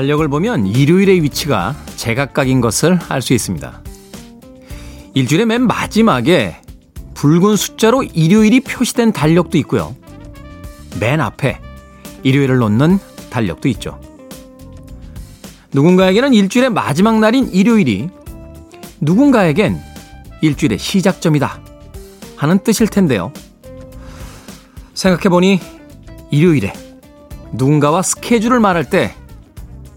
[0.00, 3.82] 달력을 보면 일요일의 위치가 제각각인 것을 알 수 있습니다.
[5.12, 6.56] 일주일의 맨 마지막에
[7.12, 9.94] 붉은 숫자로 일요일이 표시된 달력도 있고요.
[10.98, 11.60] 맨 앞에
[12.22, 14.00] 일요일을 놓는 달력도 있죠.
[15.74, 18.08] 누군가에게는 일주일의 마지막 날인 일요일이
[19.02, 19.78] 누군가에겐
[20.40, 21.60] 일주일의 시작점이다
[22.36, 23.34] 하는 뜻일 텐데요.
[24.94, 25.60] 생각해보니
[26.30, 26.72] 일요일에
[27.52, 29.14] 누군가와 스케줄을 말할 때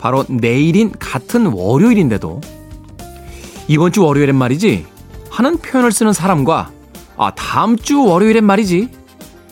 [0.04, 2.42] 바로 내일인 같은 월요일인데도
[3.70, 4.86] 이번 주 월요일엔 말이지
[5.30, 6.74] 하는 표현을 쓰는 사람과
[7.16, 8.90] 아, 다음 주 월요일엔 말이지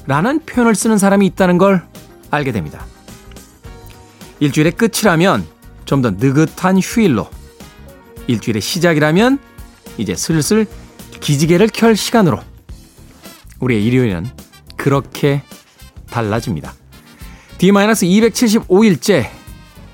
[0.08, 1.88] 라는 표현을 쓰는 사람이 있다는 걸
[2.32, 2.86] 알게 됩니다.
[4.42, 5.48] 일주일의 끝이라면
[5.86, 7.30] 좀 더 느긋한 휴일로
[8.28, 9.40] 일주일의 시작이라면
[9.98, 10.68] 이제 슬슬
[11.22, 12.42] 기지개를 켤 시간으로
[13.62, 14.28] 우리의 일요일은
[14.76, 15.44] 그렇게
[16.10, 16.74] 달라집니다.
[17.58, 19.41] D-275일째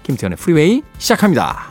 [0.07, 1.66] 김태현의 프리웨이 시작합니다.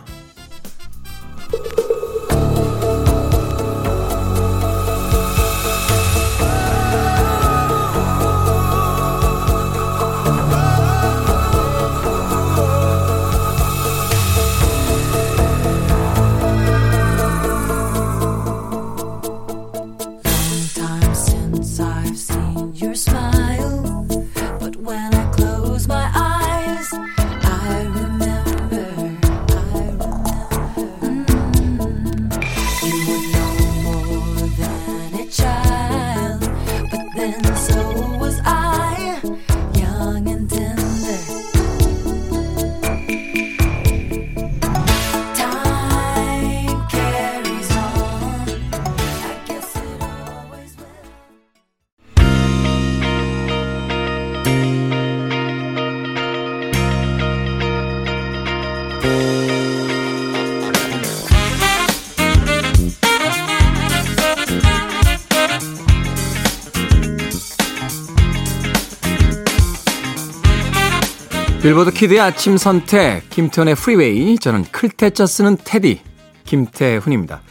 [71.66, 74.38] 빌보드 kid의 아침 선택, 김태훈의 프리웨이.
[74.38, 76.01] 저는 클 태 자 쓰는 태디,
[76.44, 77.42] 김태훈입니다.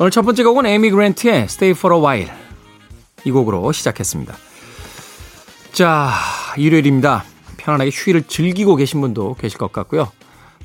[0.00, 2.32] 오늘 첫 번째 곡은 에이미 그랜트의 Stay for a While.
[3.24, 4.34] 이 곡으로 시작했습니다.
[5.70, 6.10] 자,
[6.56, 7.22] 일요일입니다.
[7.56, 10.10] 편안하게 휴일을 즐기고 계신 분도 계실 것 같고요.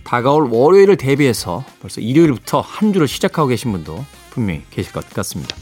[0.04, 5.56] 다가올 월요일을 대비해서 벌써 일요일부터 한 주를 시작하고 계신 분도 분명히 계실 것 같습니다.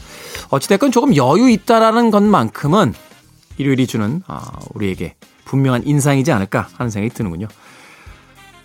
[0.48, 2.94] 어찌됐건 조금 여유 있다라는 것만큼은
[3.58, 5.14] 일요일이 주는 아, 우리에게
[5.48, 7.48] 분명한 인상이지 않을까 하는 생각이 드는군요.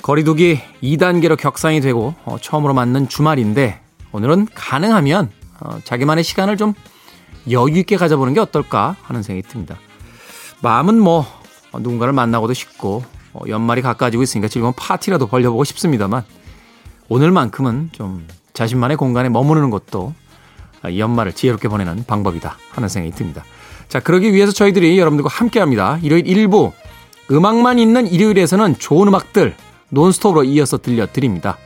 [0.03, 6.73] 거리두기 2단계로 격상이 되고 어, 처음으로 맞는 주말인데 오늘은 가능하면 어, 자기만의 시간을 좀
[7.49, 9.77] 여유 있게 가져보는 게 어떨까 하는 생각이 듭니다.
[10.61, 11.25] 마음은 뭐
[11.71, 16.23] 어, 누군가를 만나고도 싶고 어, 연말이 가까워지고 있으니까 즐거운 파티라도 벌려보고 싶습니다만
[17.07, 20.13] 오늘만큼은 좀 자신만의 공간에 머무르는 것도
[20.89, 23.43] 이 연말을 지혜롭게 보내는 방법이다 하는 생각이 듭니다.
[23.93, 25.99] 자, 그러기 위해서 저희들이 여러분들과 함께 합니다.
[26.01, 26.71] 일요일 일부
[27.29, 29.53] 음악만 있는 일요일에서는 좋은 음악들
[29.89, 31.59] 논스톱으로 이어서 들려드립니다.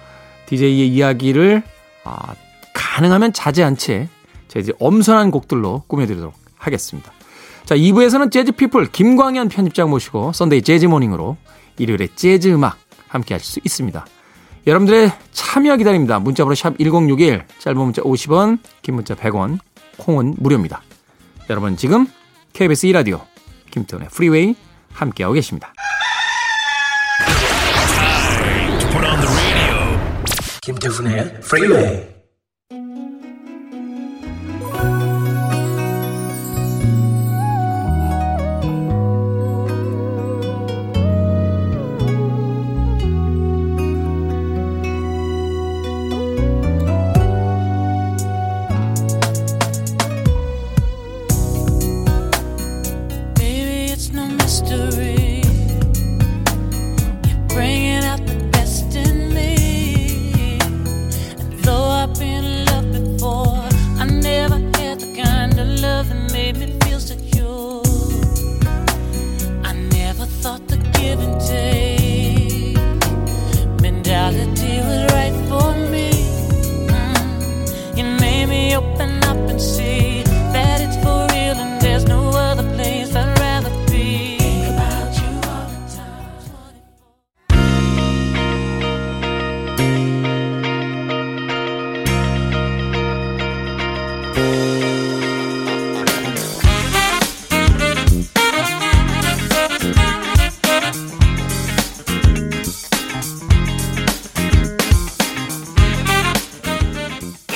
[0.47, 1.63] DJ의 이야기를
[2.03, 2.35] 아,
[2.73, 4.09] 가능하면 자제한 채
[4.49, 7.13] 제가 엄선한 곡들로 꾸며드리도록 하겠습니다.
[7.63, 11.37] 자, 2부에서는 재즈피플 김광현 편집장 모시고 Sunday 재즈 morning으로
[11.77, 12.77] 일요일에 재즈 음악
[13.07, 14.05] 함께 하실 수 있습니다.
[14.67, 16.19] 여러분들의 참여 기다립니다.
[16.19, 19.59] 문자번호 샵 1061, 짧은 문자 50원, 긴 문자 100원,
[19.99, 20.81] 콩은 무료입니다.
[21.49, 22.07] 여러분 지금
[22.57, 23.21] KBS 2라디오
[23.69, 24.55] 김태훈의 프리웨이
[24.91, 25.71] 함께하고 계십니다.
[30.63, 32.16] 김태훈의 프리웨이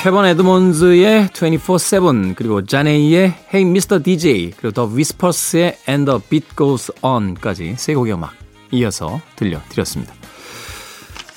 [0.02, 4.02] 케번 에드몬즈의 24-7 그리고 자네이의 Hey Mr.
[4.02, 8.32] DJ 그리고 더 위스퍼스의 And the Beat Goes On까지 세 곡의 음악
[8.72, 10.12] 이어서 들려드렸습니다.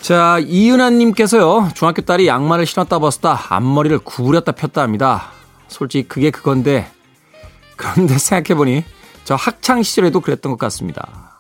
[0.02, 5.32] 자 이은하님께서요 중학교 딸이 양말을 신었다 벗었다 앞머리를 구부렸다 폈다 합니다.
[5.68, 6.88] 솔직히 그게 그건데
[7.76, 8.84] 그런데 생각해보니
[9.26, 11.40] 저 학창 시절에도 그랬던 것 같습니다.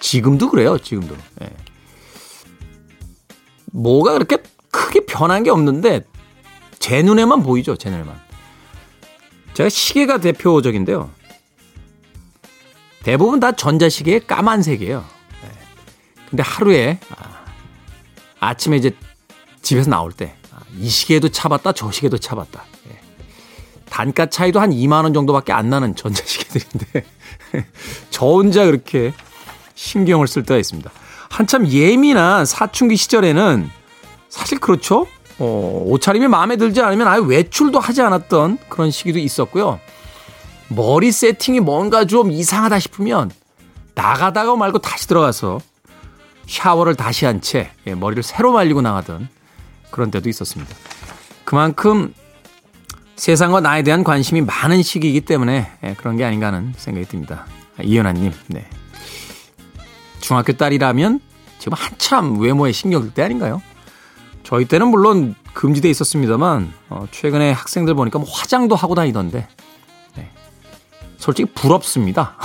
[0.00, 1.16] 지금도 그래요 지금도.
[1.38, 1.50] 네.
[3.66, 4.38] 뭐가 그렇게
[4.94, 6.04] 크게 변한 게 없는데
[6.78, 7.76] 제 눈에만 보이죠.
[7.76, 8.14] 제 눈에만.
[9.54, 11.10] 제가 시계가 대표적인데요.
[13.02, 15.04] 대부분 다 전자시계의 까만색이에요.
[15.42, 15.48] 네.
[16.30, 16.98] 근데 하루에
[18.38, 18.92] 아, 침에 이제
[19.62, 22.64] 집에서 나올 때이 아, 시계도 차봤다 저 시계도 차봤다.
[22.88, 23.00] 네.
[23.86, 27.04] 단가 차이도 한 2만 원 정도밖에 안 나는 전자시계들인데
[28.10, 29.12] 저 혼자 그렇게
[29.74, 30.90] 신경을 쓸 때가 있습니다.
[31.30, 33.70] 한참 예민한 사춘기 시절에는
[34.34, 35.06] 사실 그렇죠.
[35.38, 39.78] 어, 옷차림이 마음에 들지 않으면 아예 외출도 하지 않았던 그런 시기도 있었고요.
[40.66, 43.30] 머리 세팅이 뭔가 좀 이상하다 싶으면
[43.94, 45.60] 나가다가 말고 다시 들어가서
[46.48, 49.28] 샤워를 다시 한채 예, 머리를 새로 말리고 나가던
[49.92, 50.74] 그런 때도 있었습니다.
[51.44, 52.12] 그만큼
[53.14, 57.46] 세상과 나에 대한 관심이 많은 시기이기 때문에 예, 그런 게 아닌가 하는 생각이 듭니다.
[57.80, 58.66] 이현아님, 네.
[60.18, 61.20] 중학교 딸이라면
[61.60, 63.62] 지금 한참 외모에 신경 쓸 때 아닌가요?
[64.44, 69.48] 저희 때는 물론 금지돼 있었습니다만 어, 최근에 학생들 보니까 뭐 화장도 하고 다니던데
[70.16, 70.30] 네.
[71.16, 72.36] 솔직히 부럽습니다.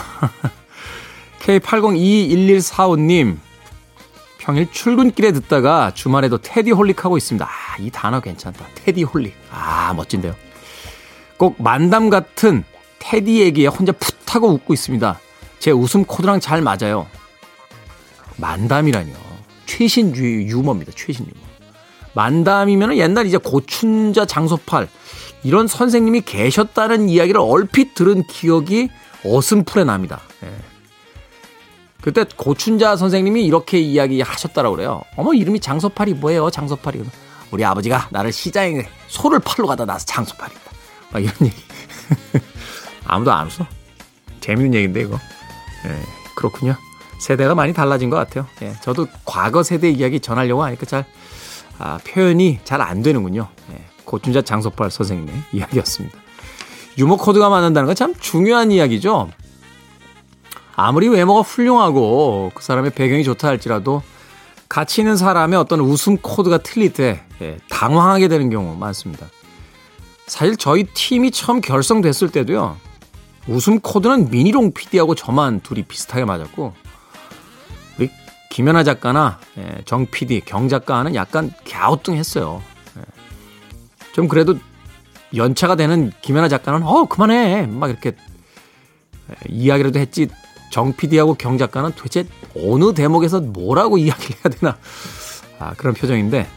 [1.44, 3.38] K80211145님
[4.38, 7.46] 평일 출근길에 듣다가 주말에도 태디 holic 하고 있습니다.
[7.46, 8.66] 아, 이 단어 괜찮다.
[8.76, 9.36] 태디 holic.
[9.52, 10.34] 아, 멋진데요.
[11.38, 12.64] 꼭 만담 같은
[13.00, 15.20] 테디 얘기에 혼자 풋 하고 웃고 있습니다.
[15.60, 17.08] 제 웃음 코드랑 잘 맞아요.
[18.38, 19.14] 만담이라뇨.
[19.66, 20.94] 최신 유머입니다.
[20.96, 21.49] 최신 유머.
[22.14, 24.88] 만담이면 옛날 이제 고춘자 장소팔
[25.44, 28.90] 이런 선생님이 계셨다는 이야기를 얼핏 들은 기억이
[29.26, 30.22] 어슴풀에 납니다.
[30.44, 30.52] 예.
[32.02, 35.02] 그때 고춘자 선생님이 이렇게 이야기하셨다라고 그래요.
[35.18, 36.50] 어머 이름이 장소팔이 뭐예요?
[36.50, 37.04] 장소팔이
[37.52, 40.72] 우리 아버지가 나를 시장에 소를 팔러 가다 나서 장소팔입니다.
[41.12, 41.56] 막 이런 얘기.
[43.06, 43.66] 아무도 안 웃어.
[44.40, 45.20] 재밌는 얘기인데 이거.
[45.86, 46.02] 예,
[46.36, 46.76] 그렇군요.
[47.20, 48.46] 세대가 많이 달라진 것 같아요.
[48.62, 51.06] 예, 저도 과거 세대 이야기 전하려고 하니까 잘
[51.80, 53.48] 아, 표현이 잘 안 되는군요.
[53.72, 56.18] 예, 고춘자 장석팔 선생님의 이야기였습니다.
[56.98, 59.30] 유머 코드가 맞는다는 건 참 중요한 이야기죠.
[60.76, 64.02] 아무리 외모가 훌륭하고 그 사람의 배경이 좋다 할지라도
[64.70, 69.28] 같이 있는 사람의 어떤 웃음 코드가 틀릴 때 예, 당황하게 되는 경우 많습니다.
[70.28, 72.78] 사실 저희 팀이 처음 결성됐을 때도요.
[73.48, 76.74] 웃음 코드는 미니롱 PD하고 저만 둘이 비슷하게 맞았고
[78.50, 82.62] 김연아 작가나 예, 정 PD, 경 작가는 약간 갸우뚱했어요.
[82.98, 83.02] 예.
[84.14, 84.56] 좀 그래도
[85.36, 88.10] 연차가 되는 김연아 작가는 어 그만해 막 이렇게
[89.30, 90.28] 예, 이야기라도 했지
[90.72, 92.26] 정 PD하고 경 작가는 도대체
[92.56, 94.78] 어느 대목에서 뭐라고 이야기를 해야 되나
[95.60, 96.48] 아, 그런 표정인데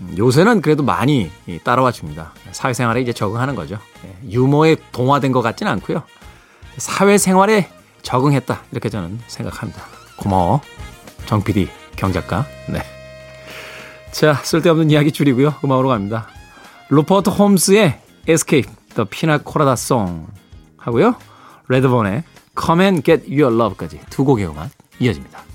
[0.00, 1.30] 음, 요새는 그래도 많이
[1.64, 2.32] 따라와 줍니다.
[2.52, 3.78] 사회생활에 이제 적응하는 거죠.
[4.28, 6.02] 유머에 동화된 것 같지는 않고요.
[6.76, 7.68] 사회생활에
[8.02, 9.82] 적응했다 이렇게 저는 생각합니다.
[10.16, 10.60] 고마워.
[11.32, 12.44] 정 PD, 경 작가.
[12.68, 12.82] 네.
[14.10, 15.54] 자, 쓸데없는 이야기 줄이고요.
[15.64, 16.28] 음악으로 갑니다.
[16.90, 17.98] 로퍼트 홈스의
[18.28, 20.26] Escape, The Pina Colada Song
[20.76, 21.14] 하고요.
[21.68, 22.24] 레드본의
[22.62, 24.68] Come and Get Your Love까지 두 곡의 음악
[25.00, 25.51] 이어집니다.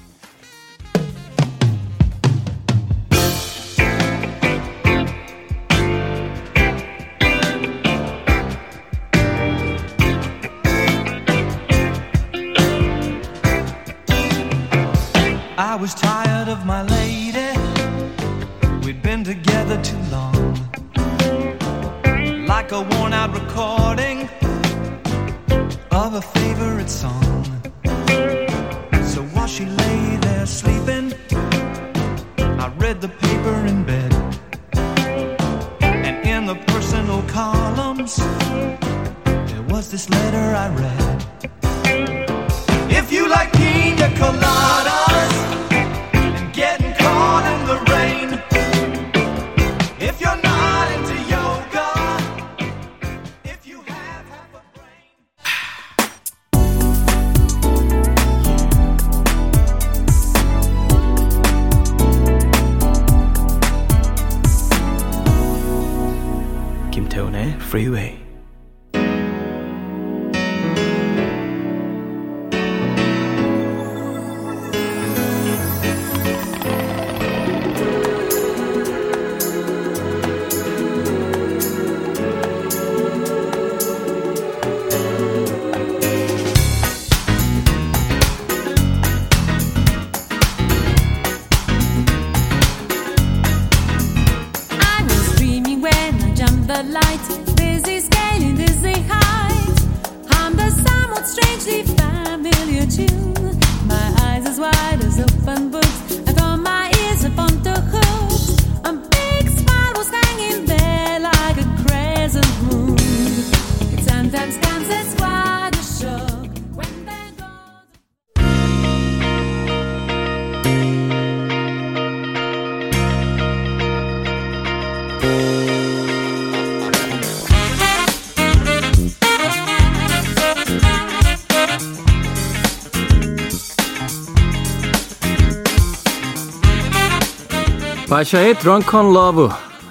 [138.18, 139.48] 바샤의 Drunk on Love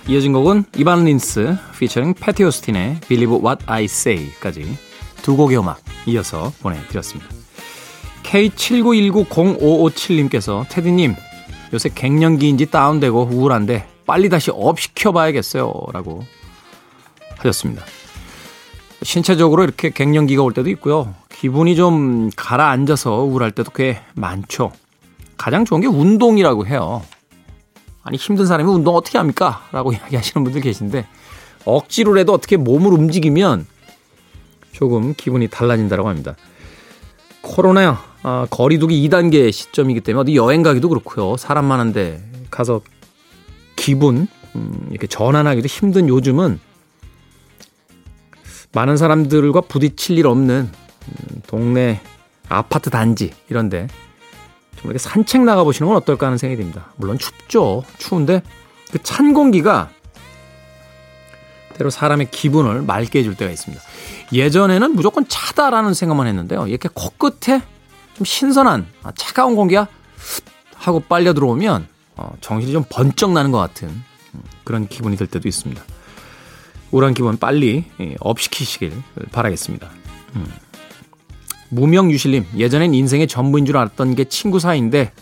[0.08, 4.76] 이어진 곡은 이반 린스 피처링 패티 오스틴의 Believe What I Say까지
[5.22, 7.30] 두 곡의 음악 이어서 보내드렸습니다.
[8.24, 11.14] K79190557님께서 태디님
[11.72, 16.24] 요새 갱년기인지 다운되고 우울한데 빨리 다시 up 시켜봐야겠어요 라고
[17.36, 17.84] 하셨습니다.
[19.04, 21.14] 신체적으로 이렇게 갱년기가 올 때도 있고요.
[21.28, 24.72] 기분이 좀 가라앉아서 우울할 때도 꽤 많죠.
[25.36, 27.04] 가장 좋은 게 운동이라고 해요.
[28.06, 29.66] 아니 힘든 사람이 운동 어떻게 합니까?
[29.72, 31.06] 라고 이야기하시는 분들 계신데
[31.64, 33.66] 억지로라도 어떻게 몸을 움직이면
[34.70, 36.36] 조금 기분이 달라진다고 합니다.
[37.40, 41.36] 코로나 아, 거리두기 2단계 시점이기 때문에 어디 여행 가기도 그렇고요.
[41.36, 42.80] 사람 많은데 가서
[43.74, 46.60] 기분 음, 이렇게 전환하기도 힘든 요즘은
[48.72, 50.70] 많은 사람들과 부딪힐 일 없는
[51.08, 52.00] 음, 동네
[52.48, 53.88] 아파트 단지 이런데
[54.76, 56.92] 좀 이렇게 산책 나가보시는 건 어떨까 하는 생각이 듭니다.
[56.96, 57.84] 물론 춥죠.
[57.98, 58.42] 추운데
[58.92, 59.90] 그 찬 공기가
[61.74, 63.82] 때로 사람의 기분을 맑게 해줄 때가 있습니다.
[64.32, 66.66] 예전에는 무조건 차다라는 생각만 했는데요.
[66.68, 67.60] 이렇게 코끝에
[68.14, 69.88] 좀 신선한 아, 차가운 공기가
[70.74, 75.48] 하고 빨려 들어오면 어, 정신이 좀 번쩍 나는 것 같은 음, 그런 기분이 들 때도
[75.48, 75.82] 있습니다.
[76.92, 78.92] 우울한 기분 빨리 예, 업시키시길
[79.32, 79.90] 바라겠습니다.
[80.36, 80.46] 음.
[81.68, 85.12] 무명유실님, 예전엔 인생의 전부인 줄 알았던 게 친구 사이인데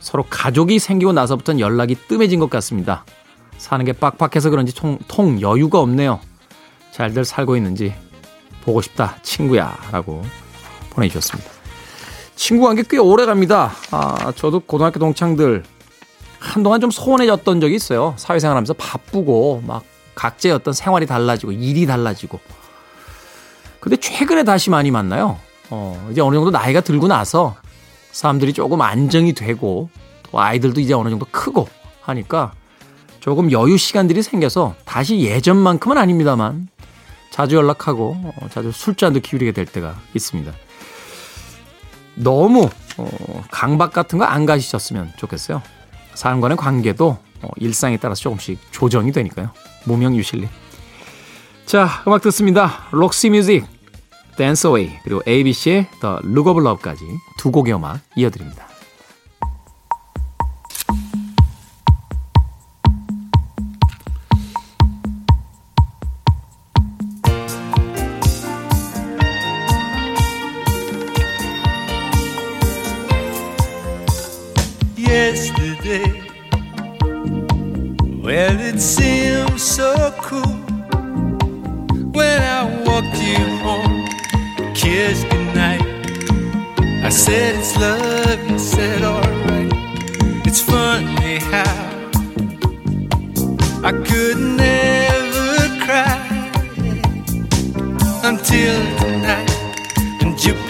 [0.00, 3.04] 서로 가족이 생기고 나서부터는 연락이 뜸해진 것 같습니다.
[3.58, 6.20] 사는 게 빡빡해서 그런지 통, 통 여유가 없네요.
[6.92, 7.94] 잘들 살고 있는지
[8.64, 9.76] 보고 싶다, 친구야.
[9.92, 10.22] 라고
[10.90, 11.50] 보내주셨습니다.
[12.34, 13.72] 친구 관계 꽤 오래 갑니다.
[13.90, 15.62] 아, 저도 고등학교 동창들
[16.38, 18.14] 한동안 좀 소원해졌던 적이 있어요.
[18.16, 22.40] 사회생활 하면서 바쁘고, 막 각자의 어떤 생활이 달라지고, 일이 달라지고.
[23.78, 25.38] 근데 최근에 다시 많이 만나요.
[25.70, 27.56] 어, 이제 어느 정도 나이가 들고 나서
[28.12, 29.88] 사람들이 조금 안정이 되고
[30.24, 31.68] 또 아이들도 이제 어느 정도 크고
[32.02, 32.52] 하니까
[33.20, 36.68] 조금 여유 시간들이 생겨서 다시 예전만큼은 아닙니다만
[37.30, 40.52] 자주 연락하고 어, 자주 술잔도 기울이게 될 때가 있습니다.
[42.16, 45.62] 너무 어, 강박 같은 거 안 가지셨으면 좋겠어요.
[46.14, 49.50] 사람과의 관계도 어, 일상에 따라서 조금씩 조정이 되니까요.
[49.84, 50.48] 무명 유실리.
[51.64, 52.88] 자, 음악 듣습니다.
[52.90, 53.64] 록시 뮤직
[54.40, 57.04] Dance Away 그리고 ABC의 The Look of Love까지
[57.36, 58.69] 두 곡의 음악 이어드립니다.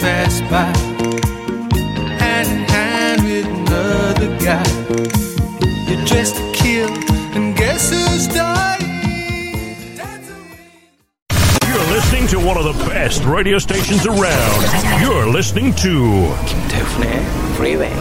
[0.00, 0.72] passed by
[2.18, 4.64] hand in hand with another guy.
[5.88, 6.90] You're dressed to kill,
[7.34, 8.84] and guess who's dying?
[11.90, 15.00] listening to one of the best radio stations around.
[15.00, 17.24] You're listening to 김태훈의
[17.56, 17.92] Freeway.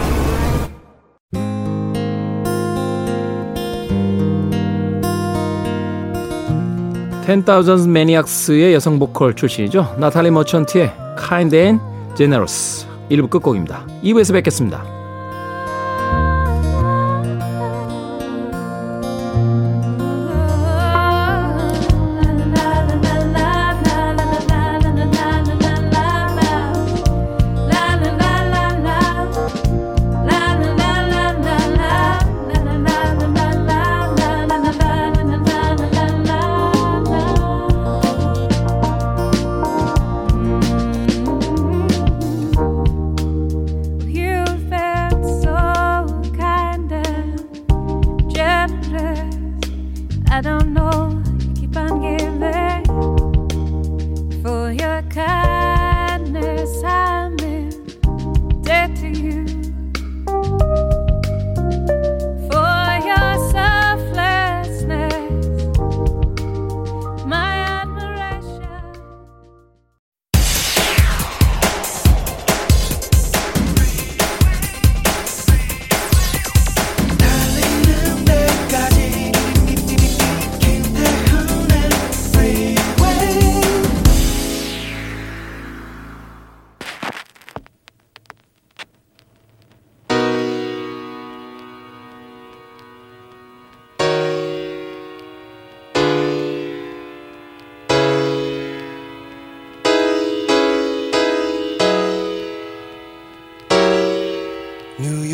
[7.26, 9.96] Ten Thousand Maniacs의 여성 보컬 출신이죠.
[9.98, 13.87] 나탈리 머천트의 Kind and Generous 1부 끝곡입니다.
[14.03, 15.00] 2부에서 뵙겠습니다.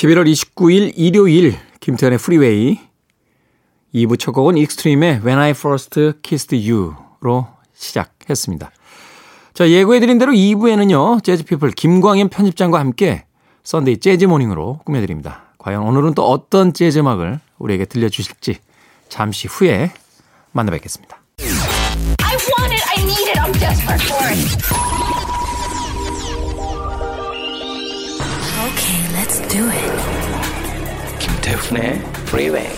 [0.00, 2.78] 11월 29일 일요일 김태훈의 프리웨이
[3.94, 8.70] 2부 첫 곡은 익스트림의 When I First Kissed You로 시작했습니다.
[9.52, 13.26] 자, 예고해드린 대로 2부에는요, 재즈피플 김광현 편집장과 함께
[13.62, 15.52] Sunday 재즈 morning으로 꾸며드립니다.
[15.58, 18.58] 과연 오늘은 또 어떤 재즈 음악을 우리에게 들려주실지
[19.10, 19.92] 잠시 후에
[20.52, 21.20] 만나 뵙겠습니다.
[29.50, 31.18] Do it.
[31.18, 32.70] 김태훈의 Freeway.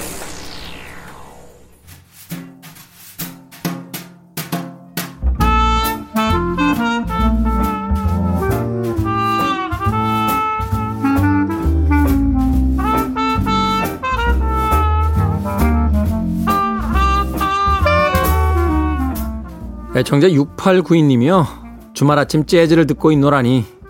[19.95, 21.45] 애청자 6892님이요.
[21.93, 23.82] 주말 아침 재즈를 듣고 있노라니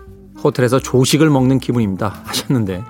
[0.43, 2.21] 호텔에서 조식을 먹는 기분입니다.
[2.25, 2.83] 하셨는데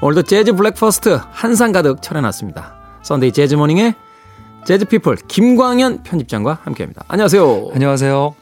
[0.00, 2.74] 오늘도 재즈 breakfast 한 상 가득 차려놨습니다.
[3.02, 3.94] Sunday 재즈 morning의
[4.66, 7.04] 재즈 피플 김광현 편집장과 함께합니다.
[7.08, 7.70] 안녕하세요.
[7.74, 8.34] 안녕하세요.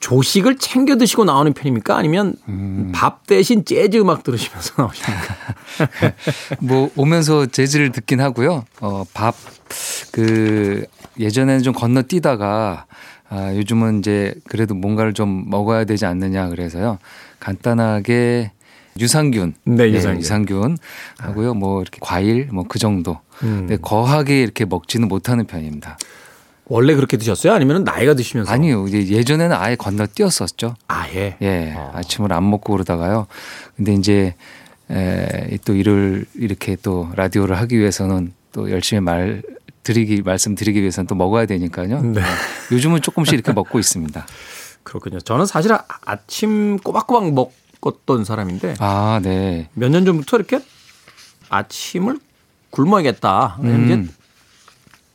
[0.00, 1.96] 조식을 챙겨 드시고 나오는 편입니까?
[1.96, 2.34] 아니면
[2.92, 5.36] 밥 대신 재즈 음악 들으시면서 나오십니까?
[6.60, 8.64] 뭐 오면서 재즈를 듣긴 하고요.
[8.80, 9.34] 어, 밥
[10.12, 10.84] 그
[11.18, 12.84] 예전에는 좀 건너뛰다가
[13.34, 16.98] 아, 요즘은 이제 그래도 뭔가를 좀 먹어야 되지 않느냐 그래서요.
[17.40, 18.52] 간단하게
[19.00, 20.20] 유산균, 네, 예, 유산균.
[20.20, 20.76] 유산균
[21.18, 21.54] 하고요.
[21.54, 23.18] 뭐 이렇게 과일 뭐 그 정도.
[23.42, 23.60] 음.
[23.66, 25.96] 근데 거하게 이렇게 먹지는 못하는 편입니다.
[26.66, 27.54] 원래 그렇게 드셨어요?
[27.54, 28.52] 아니면 나이가 드시면서?
[28.52, 28.86] 아니요.
[28.86, 30.76] 이제 예전에는 아예 건너뛰었었죠.
[30.88, 31.36] 아예.
[31.40, 31.90] 예, 어.
[31.94, 33.26] 아침을 안 먹고 그러다가요.
[33.76, 34.34] 근데 이제
[34.90, 39.42] 에, 또 일을 이렇게 또 라디오를 하기 위해서는 또 열심히 말
[39.82, 42.00] 드리기 말씀드리기 위해서는 또 먹어야 되니까요.
[42.02, 42.22] 네.
[42.70, 44.26] 요즘은 조금씩 이렇게 먹고 있습니다.
[44.84, 45.20] 그렇군요.
[45.20, 49.68] 저는 사실 아- 아침 꼬박꼬박 먹었던 사람인데 아, 네.
[49.74, 50.60] 몇 년 전부터 이렇게
[51.48, 52.18] 아침을
[52.70, 53.58] 굶어야겠다.
[53.62, 53.84] 음.
[53.84, 54.12] 이제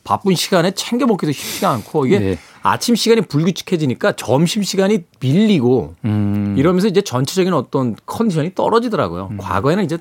[0.04, 2.38] 바쁜 시간에 챙겨 먹기도 쉽지가 않고 이게 네.
[2.62, 6.54] 아침 시간이 불규칙해지니까 점심 시간이 밀리고 음.
[6.58, 9.32] 이러면서 이제 전체적인 어떤 컨디션이 떨어지더라고요.
[9.38, 9.98] 과거에는 이제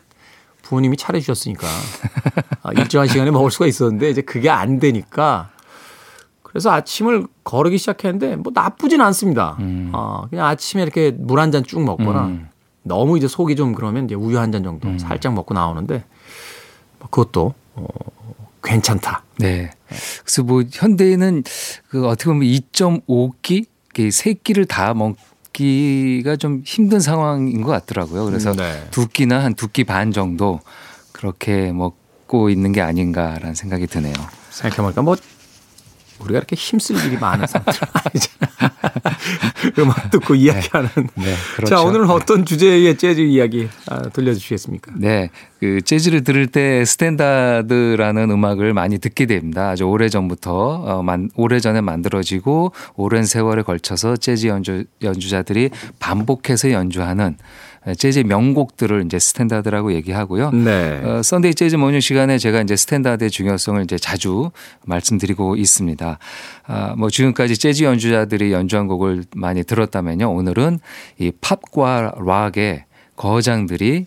[0.68, 1.66] 부모님이 차려주셨으니까
[2.64, 5.50] 아, 일정한 시간에 먹을 수가 있었는데 이제 그게 안 되니까
[6.44, 9.58] 그래서 아침을 거르기 시작했는데 뭐 나쁘진 않습니다.
[9.94, 12.48] 어, 그냥 아침에 이렇게 물 한 잔 쭉 먹거나 음.
[12.84, 14.98] 너무 이제 속이 좀 그러면 이제 우유 한 잔 정도 음.
[15.00, 16.04] 살짝 먹고 나오는데
[17.00, 17.86] 뭐 그것도 어,
[18.64, 19.24] 괜찮다.
[19.38, 19.72] 네.
[20.24, 21.44] 그래서 뭐 현대에는
[21.90, 23.66] 그 어떻게 보면 2.5끼
[24.12, 25.16] 세 끼를 다 먹
[25.62, 28.26] 기가 좀 힘든 상황인 것 같더라고요.
[28.26, 28.88] 그래서 네.
[28.92, 30.60] 두 끼나 한 두 끼 반 정도
[31.12, 34.14] 그렇게 먹고 있는 게 아닌가라는 생각이 드네요.
[34.52, 35.16] 생각해보니까 뭐
[36.20, 38.76] 우리가 이렇게 힘쓸 일이 많은 사람들은 아니잖아.
[39.80, 40.90] 음악 듣고 이야기하는.
[41.16, 41.86] 네, 자, 그렇죠.
[41.86, 44.94] 오늘은 어떤 주제의 재즈 이야기 아, 들려주시겠습니까?
[44.98, 49.70] 네, 그 재즈를 들을 때 스탠다드라는 음악을 많이 듣게 됩니다.
[49.70, 56.72] 아주 오래 전부터 어, 만, 오래 전에 만들어지고 오랜 세월에 걸쳐서 재즈 연주 연주자들이 반복해서
[56.72, 57.38] 연주하는
[57.96, 60.52] 재즈 명곡들을 이제 스탠다드라고 얘기하고요.
[60.52, 61.02] 네.
[61.04, 64.52] 어, 썬데이 재즈 모닝 시간에 제가 이제 스탠다드의 중요성을 이제 자주
[64.86, 66.20] 말씀드리고 있습니다.
[66.66, 70.34] 아, 뭐 지금까지 재즈 연주자들이 연주한 곡을 많이 들었다면요.
[70.34, 70.80] 오늘은
[71.20, 74.06] 이 팝과 락의 거장들이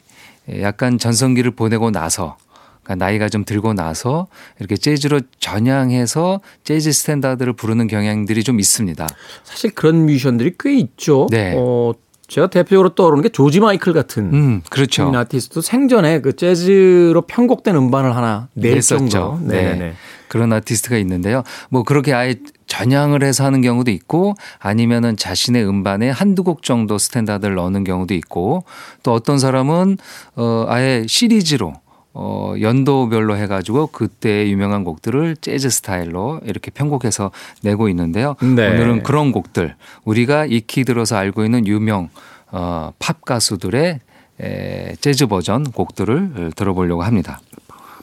[0.60, 2.36] 약간 전성기를 보내고 나서
[2.82, 4.26] 그러니까 나이가 좀 들고 나서
[4.58, 9.06] 이렇게 재즈로 전향해서 재즈 스탠다드를 부르는 경향들이 좀 있습니다.
[9.44, 11.28] 사실 그런 뮤지션들이 꽤 있죠.
[11.30, 11.54] 네.
[11.56, 11.92] 어,
[12.30, 15.08] 제가 대표적으로 떠오르는 게 조지 마이클 같은 음, 그렇죠.
[15.08, 19.40] 인 아티스트도 생전에 그 재즈로 편곡된 음반을 하나 낼 냈었죠.
[19.42, 19.62] 네.
[19.62, 19.94] 네네네.
[20.28, 21.42] 그런 아티스트가 있는데요.
[21.70, 22.36] 뭐 그렇게 아예
[22.68, 28.62] 전향을 해서 하는 경우도 있고 아니면은 자신의 음반에 한두 곡 정도 스탠다드를 넣는 경우도 있고
[29.02, 29.98] 또 어떤 사람은
[30.36, 31.74] 어 아예 시리즈로
[32.12, 37.30] 어 연도별로 해 가지고 그때 유명한 곡들을 재즈 스타일로 이렇게 편곡해서
[37.62, 38.34] 내고 있는데요.
[38.40, 38.68] 네.
[38.68, 42.08] 오늘은 그런 곡들 우리가 익히 들어서 알고 있는 유명
[42.52, 44.00] 어 팝 가수들의
[44.40, 47.40] 에, 재즈 버전 곡들을 들어보려고 합니다.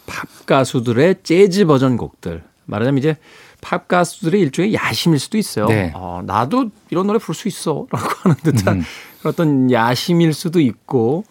[0.06, 2.43] 팝 가수들의 재즈 버전 곡들.
[2.65, 3.17] 말하자면 이제
[3.60, 5.67] 팝 가수들의 일종의 야심일 수도 있어요.
[5.67, 5.91] 네.
[5.96, 7.88] 어, 나도 이런 노래 부를 수 있어.
[7.91, 8.84] 라고 하는 듯한 음.
[9.26, 11.26] 어떤 야심일 수도 있고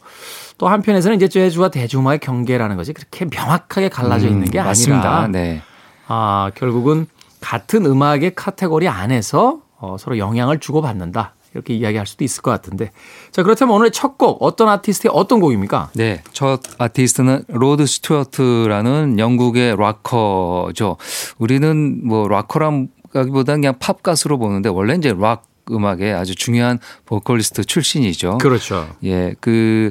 [0.59, 5.19] 또 한편에서는 이제 재즈와 대중음악의 경계라는 것이 그렇게 명확하게 갈라져 있는 게 음, 맞습니다.
[5.19, 5.63] 아니라 네.
[6.09, 7.07] 아, 결국은
[7.41, 11.35] 같은 음악의 카테고리 안에서 어, 서로 영향을 주고받는다.
[11.55, 12.91] 이렇게 이야기할 수도 있을 것 같은데.
[13.31, 15.91] 자, 그렇다면 오늘의 첫 곡, 어떤 아티스트의 어떤 곡입니까?
[15.95, 20.99] 네, 첫 아티스트는 로드 스튜어트라는 영국의 락커죠.
[21.39, 28.39] 우리는 뭐 락커라기보다는 그냥 팝 가수로 보는데 원래 이제 락 음악의 아주 중요한 보컬리스트 출신이죠.
[28.39, 28.89] 그렇죠.
[29.03, 29.91] 예, 그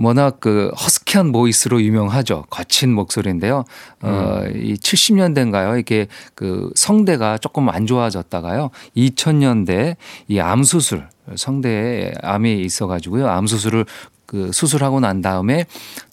[0.00, 2.44] 워낙 그 허스키한 보이스로 유명하죠.
[2.50, 3.64] 거친 목소리인데요.
[4.02, 5.78] 어, 이 70년대인가요?
[5.78, 8.70] 이게 그 성대가 조금 안 좋아졌다가요.
[8.96, 9.96] 2000년대
[10.28, 13.28] 이 암 수술, 성대에 암이 있어가지고요.
[13.28, 13.84] 암 수술을
[14.28, 15.64] 그 수술하고 난 다음에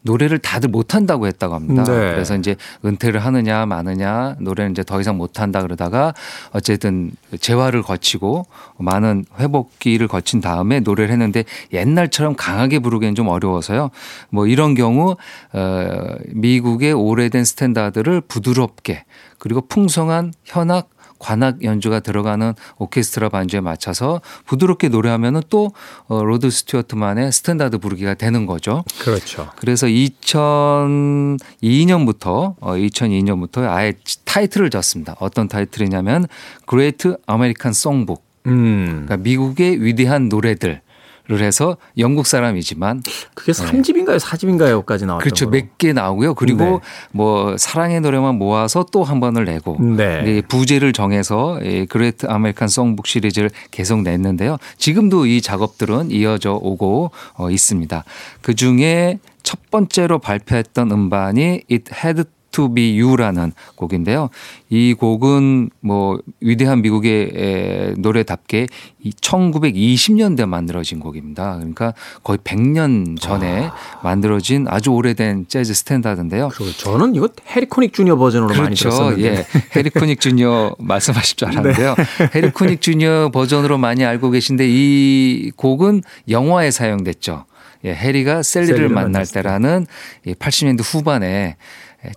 [0.04, 1.84] 노래를 다들 못 한다고 했다고 합니다.
[1.84, 2.14] 네.
[2.14, 6.14] 그래서 이제 은퇴를 하느냐 마느냐 노래는 이제 더 이상 못 한다 그러다가
[6.54, 8.46] 어쨌든 재활을 거치고
[8.78, 13.90] 많은 회복기를 거친 다음에 노래를 했는데 옛날처럼 강하게 부르기는 좀 어려워서요.
[14.30, 15.18] 뭐 이런 경우
[15.52, 19.04] 어 미국의 오래된 스탠다드를 부드럽게
[19.40, 20.88] 그리고 풍성한 현악
[21.20, 25.72] 관악 연주가 들어가는 오케스트라 반주에 맞춰서 부드럽게 노래하면은 또
[26.08, 28.84] 어, 로드 스튜어트만의 스탠다드 부르기가 되는 거죠.
[29.00, 29.50] 그렇죠.
[29.56, 33.94] 그래서 2002년부터 어 2002년부터 아예
[34.26, 35.16] 타이틀을 졌습니다.
[35.20, 36.28] 어떤 타이틀이냐면
[36.68, 38.24] Great American Songbook.
[38.48, 39.06] 음.
[39.06, 40.82] 그러니까 미국의 위대한 노래들
[41.32, 43.02] 을 해서 영국 사람이지만
[43.34, 44.20] 그게 3집인가요?
[44.20, 45.50] 4집인가요?까지 나왔던 그렇죠.
[45.50, 46.36] 몇 개 나오고요.
[46.36, 46.80] 그리고 네.
[47.12, 50.42] 뭐 사랑의 노래만 모아서 또 음반을 내고 네.
[50.48, 54.58] 부제를 정해서 이 Great American Songbook 시리즈를 계속 냈는데요.
[54.78, 58.04] 지금도 이 작업들은 이어져 오고 어, 있습니다.
[58.42, 62.24] 그 중에 첫 번째로 발표했던 음반이 It Had
[62.56, 64.30] to Be You라는 곡인데요.
[64.70, 68.68] 이 곡은 뭐 위대한 미국의 에, 노래답게
[69.04, 71.56] 이 1920년대 만들어진 곡입니다.
[71.58, 73.70] 그러니까 거의 100년 전에
[74.04, 76.50] 만들어진 아주 오래된 재즈 스탠다드인데요.
[76.78, 78.90] 저는 이거 해리 코닉 주니어 버전으로 많이 그렇죠.
[78.90, 79.24] 들었었는데.
[79.24, 79.46] 예.
[79.76, 81.96] 해리 코닉 주니어 말씀하실 줄 알았는데요.
[81.96, 82.30] 네.
[82.36, 87.46] 해리 코닉 주니어 버전으로 많이 알고 계신데 이 곡은 영화에 사용됐죠.
[87.86, 89.86] 예, 해리가 샐리를 샐리를 만날 때라는
[90.26, 91.58] 80년대 후반에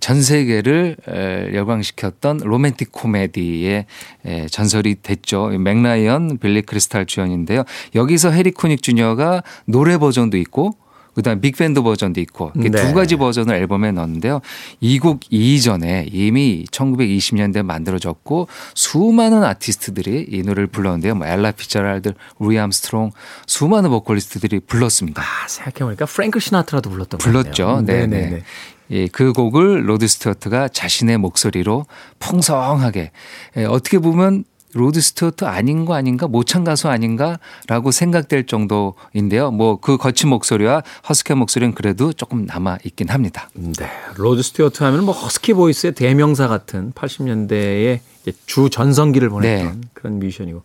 [0.01, 3.87] 전 세계를 에, 열광시켰던 로맨틱 코미디의
[4.27, 5.48] 에, 전설이 됐죠.
[5.49, 7.64] 멕 라이언, 빌리 크리스탈 주연인데요.
[7.94, 10.74] 여기서 해리 코닉 주니어가 노래 버전도 있고
[11.14, 12.70] 그다음 빅밴드 버전도 있고 네.
[12.70, 14.40] 두 가지 버전을 앨범에 넣었는데요.
[14.81, 21.16] 이 곡 이전에 이미 1920년대에 만들어졌고 수많은 아티스트들이 이 노래를 불렀는데요.
[21.16, 23.11] 뭐 엘라 피츠제럴드, 루이 암스트롱
[23.48, 25.20] 수많은 보컬리스트들이 불렀습니다.
[25.22, 27.66] 아, 생각해보니까 프랭크 시나트라도 불렀던 것 불렀죠.
[27.66, 27.83] 같네요.
[27.83, 28.31] 네, 네 네네.
[28.37, 28.42] 네.
[28.90, 31.87] 예, 그 곡을 로드 스튜어트가 자신의 목소리로
[32.18, 33.11] 풍성하게
[33.57, 39.51] 예, 어떻게 보면 로드 스튜어트 아닌 거 아닌가 모창 가수 아닌가라고 생각될 정도인데요.
[39.51, 43.48] 뭐 그 거친 목소리와 허스키한 목소리는 그래도 조금 남아 있긴 합니다.
[43.55, 43.88] 네.
[44.16, 48.01] 로드 스튜어트 하면 뭐 허스키 보이스의 대명사 같은 80년대의
[48.44, 49.88] 주 전성기를 보냈던 네.
[49.94, 50.62] 그런 뮤지션이고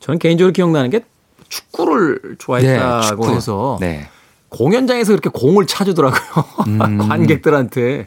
[0.00, 1.00] 저는 개인적으로 기억나는 게
[1.48, 3.34] 축구를 좋아했다고 축구.
[3.34, 4.08] 해서 네.
[4.48, 6.44] 공연장에서 그렇게 공을 차주더라고요.
[6.68, 6.98] 음.
[7.08, 8.06] 관객들한테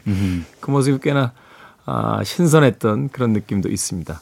[0.60, 1.32] 그 모습이 꽤나
[1.86, 4.20] 아, 신선했던 그런 느낌도 있습니다.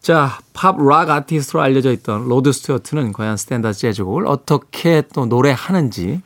[0.00, 6.22] 자, 팝 락 아티스트로 알려져 있던 로드 스튜어트는 과연 스탠다드 재즈곡을 어떻게 또 노래하는지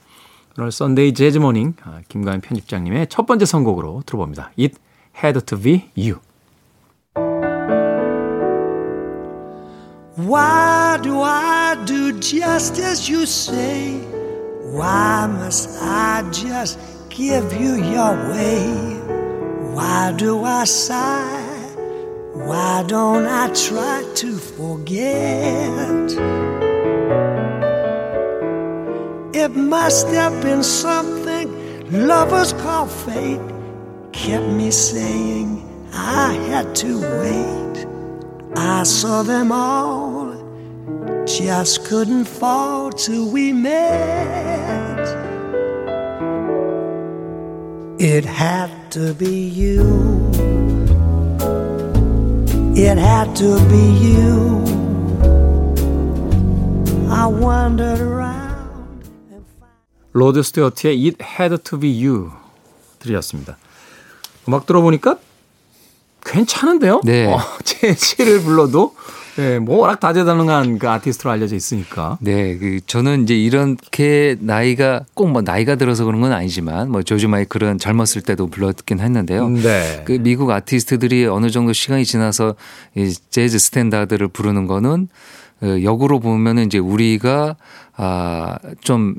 [0.59, 4.53] 오늘 썬데이 재즈 모닝 아, 김가연 편집장님의 첫 번째 선곡으로 들어봅니다.
[4.59, 4.77] It
[5.22, 6.20] had to be you.
[10.16, 14.22] Why do I do just as you say?
[14.73, 16.79] Why must I just
[17.11, 18.73] give you your way?
[19.75, 21.69] Why do I sigh?
[22.33, 26.09] Why don't I try to forget?
[29.35, 31.47] It must have been something
[31.91, 33.41] lovers call fate
[34.13, 35.49] kept me saying
[35.93, 37.87] I had to wait.
[38.57, 40.12] I saw them all,
[41.27, 44.99] just couldn't fall till we met.
[47.99, 50.31] It had to be you.
[52.75, 54.65] It had to be you.
[57.09, 59.79] I wandered around and found.
[60.13, 62.33] 로드 스튜어트의 It had to be you
[62.99, 63.57] 들이었습니다.
[64.49, 65.19] 음악 들어보니까
[66.25, 67.03] 괜찮은데요?
[67.05, 67.27] 네.
[67.33, 68.95] 어, 제 시를 불러도
[69.37, 72.18] 네, 뭐 워낙 다재다능한 그 아티스트로 알려져 있으니까.
[72.21, 77.27] 네, 그 저는 이제 이렇게 나이가 꼭 뭐 나이가 들어서 그런 건 아니지만 뭐 조지
[77.27, 79.49] 마이클은 젊었을 때도 불렀긴 했는데요.
[79.49, 80.03] 네.
[80.05, 82.55] 그 미국 아티스트들이 어느 정도 시간이 지나서
[82.95, 85.09] 이 재즈 스탠다드를 부르는 거는
[85.62, 87.57] 어, 역으로 보면은 이제 우리가
[87.95, 89.14] 아좀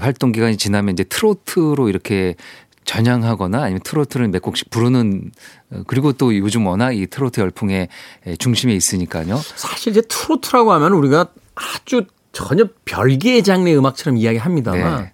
[0.00, 2.34] 활동 기간이 지나면 이제 트로트로 이렇게
[2.84, 5.30] 전향하거나 아니면 트로트를 몇 곡씩 부르는
[5.70, 7.88] 어, 그리고 또 요즘 워낙 이 트로트 열풍의
[8.38, 9.36] 중심에 있으니까요.
[9.36, 15.12] 사실 이제 트로트라고 하면 우리가 아주 전혀 별개의 장르의 음악처럼 이야기합니다만 네.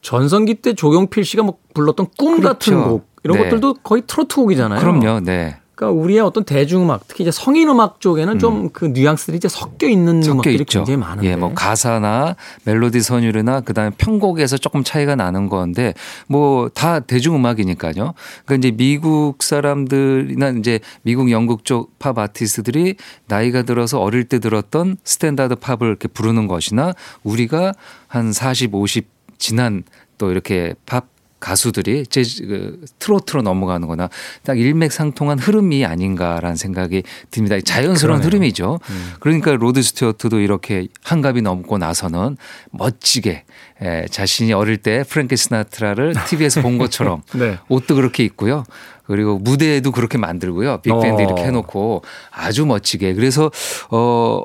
[0.00, 2.88] 전성기 때 조경필 씨가 뭐 불렀던 꿈 같은 그렇죠.
[2.88, 3.44] 곡 이런 네.
[3.44, 4.80] 것들도 거의 트로트 곡이잖아요.
[4.80, 5.20] 그럼요.
[5.20, 5.59] 네.
[5.80, 10.22] 그러니까 우리의 어떤 대중음악 특히 이제 성인음악 쪽에는 좀그 뉘앙스들이 이제 섞여 있는 음.
[10.22, 10.80] 섞여 음악들이 있죠.
[10.80, 11.30] 굉장히 많은데.
[11.30, 15.94] 예, 뭐 가사나 멜로디 선율이나 그다음에 편곡에서 조금 차이가 나는 건데
[16.26, 18.14] 뭐 다 대중음악이니까요.
[18.44, 24.96] 그러니까 이제 미국 사람들이나 이제 미국 영국 쪽 팝 아티스트들이 나이가 들어서 어릴 때 들었던
[25.04, 27.72] 스탠다드 팝을 이렇게 부르는 것이나 우리가
[28.06, 29.82] 한 40, 50 지난
[30.18, 31.06] 또 이렇게 팝
[31.40, 34.08] 가수들이 재즈 그 트로트로 넘어가는 거나
[34.44, 37.58] 딱 일맥상통한 흐름이 아닌가라는 생각이 듭니다.
[37.64, 38.26] 자연스러운 그러네요.
[38.26, 38.80] 흐름이죠.
[39.20, 42.36] 그러니까 로드 스튜어트도 이렇게 환갑이 넘고 나서는
[42.70, 43.44] 멋지게
[43.82, 47.58] 에, 자신이 어릴 때 프랭크 시나트라를 TV에서 본 것처럼 네.
[47.68, 48.64] 옷도 그렇게 입고요.
[49.06, 50.82] 그리고 무대에도 그렇게 만들고요.
[50.82, 51.24] 빅밴드 어.
[51.24, 53.14] 이렇게 해놓고 아주 멋지게.
[53.14, 53.50] 그래서
[53.90, 54.42] 어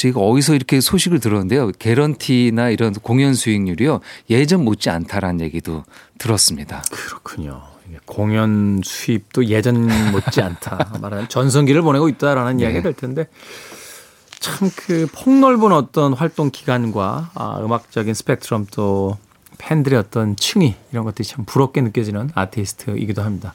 [0.00, 1.72] 제가 어디서 이렇게 소식을 들었는데요.
[1.78, 4.00] 개런티나 이런 공연 수익률이요.
[4.30, 5.84] 예전 못지 않다라는 얘기도
[6.16, 6.82] 들었습니다.
[6.90, 7.60] 그렇군요.
[8.06, 10.92] 공연 수입도 예전 못지 않다.
[11.02, 12.62] 말하는 전성기를 보내고 있다라는 네.
[12.62, 13.26] 이야기가 될 텐데
[14.38, 19.18] 참 그 폭넓은 어떤 활동 기간과 아, 음악적인 스펙트럼 또
[19.58, 23.52] 팬들의 어떤 층위 이런 것들이 참 부럽게 느껴지는 아티스트이기도 합니다.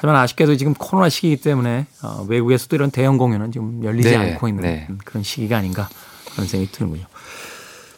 [0.00, 4.48] 하지만 아쉽게도 지금 코로나 시기이기 때문에 어, 외국에서도 이런 대형 공연은 지금 열리지 네, 않고
[4.48, 4.88] 있는 네.
[5.04, 5.90] 그런 시기가 아닌가
[6.32, 7.04] 그런 생각이 드는군요.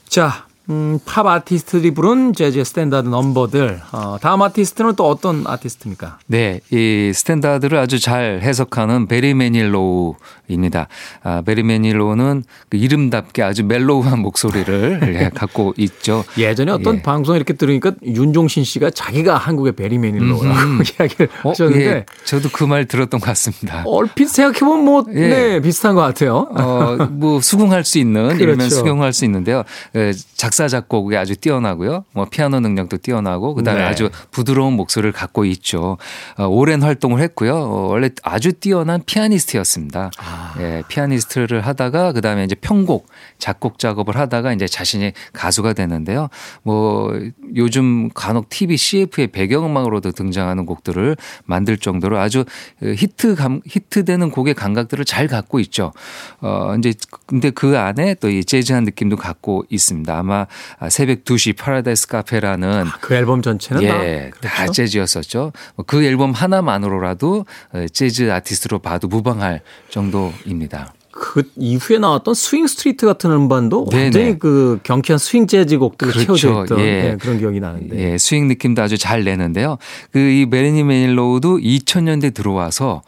[0.09, 3.81] 자, 음, 팝 아티스트들이 부른 재즈 스탠다드 넘버들.
[3.93, 6.19] 어, 다음 아티스트는 또 어떤 아티스트입니까?
[6.27, 10.89] 네, 이 스탠다드를 아주 잘 해석하는 베리 매닐로우입니다.
[11.23, 16.25] 아, 베리 매닐로우는 그 이름답게 아주 멜로우한 목소리를 예, 갖고 있죠.
[16.39, 17.03] 예전에 어떤 예.
[17.03, 22.73] 방송 이렇게 들으니까 윤종신 씨가 자기가 한국의 베리 매닐로라고 이야기를 어, 하셨는데 예, 저도 그
[22.73, 23.83] 말 들었던 것 같습니다.
[23.87, 25.29] 얼핏 생각해보면 뭐, 예.
[25.29, 26.49] 네, 비슷한 것 같아요.
[26.57, 28.43] 어, 뭐 수긍할 수 있는 그렇죠.
[28.45, 29.65] 이러면 수긍할 수 있는데요.
[29.95, 30.13] 에,
[30.53, 32.05] 작사 작곡이 아주 뛰어나고요.
[32.13, 33.87] 뭐 피아노 능력도 뛰어나고 그다음에 네.
[33.87, 35.97] 아주 부드러운 목소리를 갖고 있죠.
[36.37, 37.55] 어, 오랜 활동을 했고요.
[37.55, 40.11] 어, 원래 아주 뛰어난 피아니스트였습니다.
[40.19, 40.55] 아.
[40.59, 43.07] 예, 피아니스트를 하다가 그다음에 이제 편곡
[43.39, 46.29] 작곡 작업을 하다가 이제 자신이 가수가 되는데요.
[46.63, 47.19] 뭐
[47.57, 52.45] 요즘 간혹 TV CF의 배경음악으로도 등장하는 곡들을 만들 정도로 아주
[52.83, 55.95] 히트 감 히트되는 곡의 감각들을 잘 갖고 있죠.
[56.43, 56.93] 어 이제
[57.27, 60.17] 근데 그 안에 또 이 재즈한 느낌도 갖고 있습니다.
[60.17, 60.42] 아마
[60.91, 64.73] 새벽 2시 Paradise Cafe라는 그 앨범 전체는 예, 다, 다 그렇죠?
[64.73, 65.53] 재즈였었죠.
[65.87, 70.93] 그 앨범 하나만으로라도 어, 재즈 아티스트로 봐도 무방할 정도입니다.
[71.15, 74.03] 그 이후에 나왔던 Swing Street 같은 음반도 네네.
[74.05, 76.37] 완전히 그 경쾌한 스윙 재즈 곡들을 그렇죠.
[76.37, 76.85] 채워져 있던 예.
[77.13, 77.99] 예, 그런 기억이 나는데.
[78.13, 79.77] 예, 스윙 느낌도 아주 잘 내는데요.
[80.11, 83.03] 그 이 베리 매닐로우도 2000년대 들어와서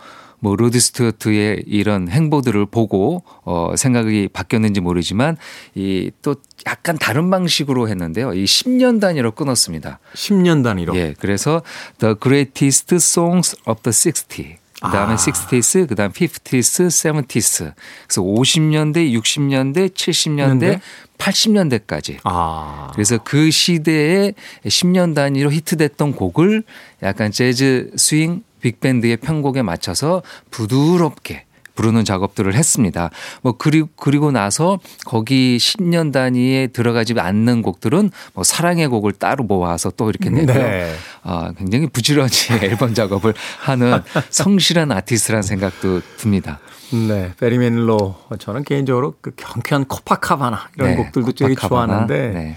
[0.44, 5.38] 뭐 로드 스튜어트의 이런 행보들을 보고 어 생각이 바뀌었는지 모르지만
[5.74, 8.33] 이 또 약간 다른 방식으로 했는데요.
[8.33, 9.98] 이 10년 단위로 끊었습니다.
[10.14, 10.96] 10년 단위로.
[10.96, 11.14] 예.
[11.18, 11.62] 그래서
[11.98, 14.57] The Greatest Songs of the 60.
[14.74, 15.16] 그다음에 아.
[15.16, 17.72] 60s, 그다음 50s, 70s.
[18.07, 20.80] 그래서 50년대, 60년대, 70년대, 년대?
[21.18, 22.18] 80년대까지.
[22.24, 22.90] 아.
[22.92, 24.33] 그래서 그 시대에
[24.66, 26.64] 10년 단위로 히트됐던 곡을
[27.02, 33.11] 약간 재즈 스윙 빅밴드의 편곡에 맞춰서 부드럽게 부르는 작업들을 했습니다.
[33.42, 39.90] 뭐 그리고 그리고 나서 거기 10년 단위에 들어가지 않는 곡들은 뭐 사랑의 곡을 따로 모아서
[39.90, 40.55] 또 이렇게 내고요.
[40.55, 40.94] 네.
[41.24, 42.31] 아, 굉장히 부지런히
[42.62, 44.00] 앨범 작업을 하는
[44.31, 46.61] 성실한 아티스트라는 생각도 듭니다.
[46.92, 51.55] 네, 베리 매닐로 저는 개인적으로 그 경쾌한 코파카바나 이런 네, 곡들도 되게.
[51.57, 52.57] 좋아하는데 네.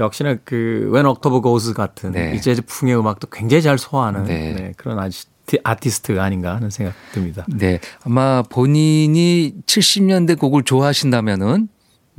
[0.00, 2.34] 역시나 When October Goes 같은 네.
[2.34, 4.52] 이 재즈 풍의 음악도 굉장히 잘 소화하는 네.
[4.52, 5.30] 네, 그런 아티스트,
[5.64, 7.46] 아티스트가 아닌가 하는 생각 듭니다.
[7.48, 7.80] 네.
[8.04, 11.68] 아마 본인이 70년대 곡을 좋아하신다면은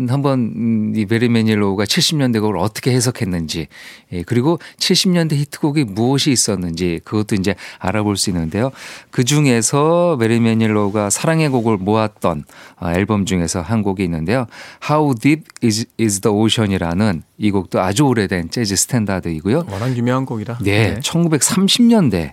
[0.07, 3.67] 한번 음, 이 베리 매닐로우가 70년대 곡을 어떻게 해석했는지
[4.13, 8.71] 예, 그리고 70년대 히트곡이 무엇이 있었는지 그것도 이제 알아볼 수 있는데요.
[9.11, 12.45] 그 중에서 베리 매닐로우가 사랑의 곡을 모았던
[12.77, 14.45] 아, 앨범 중에서 한 곡이 있는데요.
[14.89, 19.65] How Deep is, is the Ocean이라는 이 곡도 아주 오래된 재즈 스탠다드이고요.
[19.69, 20.59] 워낙 유명한 곡이라.
[20.61, 22.31] 네, 1930년대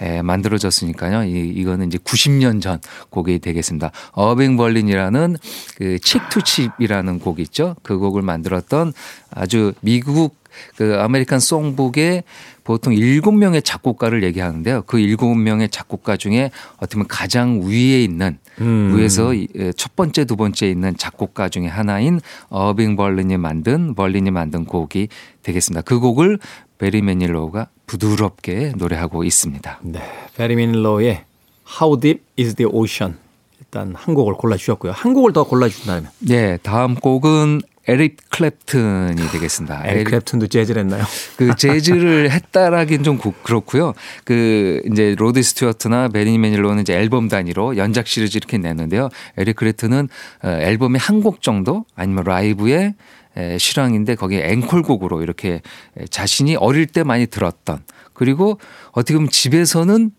[0.00, 1.24] 에, 만들어졌으니까요.
[1.24, 2.80] 이, 이거는 이제 90년 전
[3.10, 3.90] 곡이 되겠습니다.
[4.12, 5.36] 어빙 벌린이라는
[5.76, 7.76] 그 Cheek to Cheek이라는 곡 있죠.
[7.82, 8.92] 그 곡을 만들었던
[9.30, 10.36] 아주 미국
[10.76, 12.24] 그 American Songbook의
[12.64, 14.82] 보통 일곱 명의 작곡가를 얘기하는데요.
[14.82, 18.94] 그 일곱 명의 작곡가 중에 어떻게 보면 가장 위에 있는 음.
[18.96, 19.32] 위에서
[19.76, 25.08] 첫 번째 두 번째 있는 작곡가 중에 하나인 어빙 벌린이 만든 벌린이 만든 곡이
[25.42, 25.82] 되겠습니다.
[25.82, 26.38] 그 곡을
[26.78, 29.80] 베리 매닐로우가 부드럽게 노래하고 있습니다.
[29.82, 30.00] 네.
[30.36, 31.24] 베리 매닐로우의
[31.80, 33.16] How Deep is the Ocean
[33.60, 34.92] 일단 한 곡을 골라주셨고요.
[34.92, 36.08] 한 곡을 더 골라주신다면?
[36.20, 36.58] 네.
[36.62, 39.82] 다음 곡은 에릭 클랩튼이 되겠습니다.
[39.86, 41.04] 에릭 클랩튼도 재즈를 했나요?
[41.36, 43.94] 그 재즈를 했다라긴 좀 그렇고요.
[44.24, 49.08] 그 이제 로드 스튜어트나 베리 매닐로는 이제 앨범 단위로 연작 시리즈 이렇게 냈는데요.
[49.38, 50.08] 에릭 클랩튼은
[50.44, 52.94] 어, 앨범에 한곡 정도 아니면 라이브에
[53.58, 55.62] 실황인데 거기에 앵콜곡으로 이렇게
[56.10, 58.58] 자신이 어릴 때 많이 들었던 그리고
[58.98, 60.10] 어떻게 보면 집에서는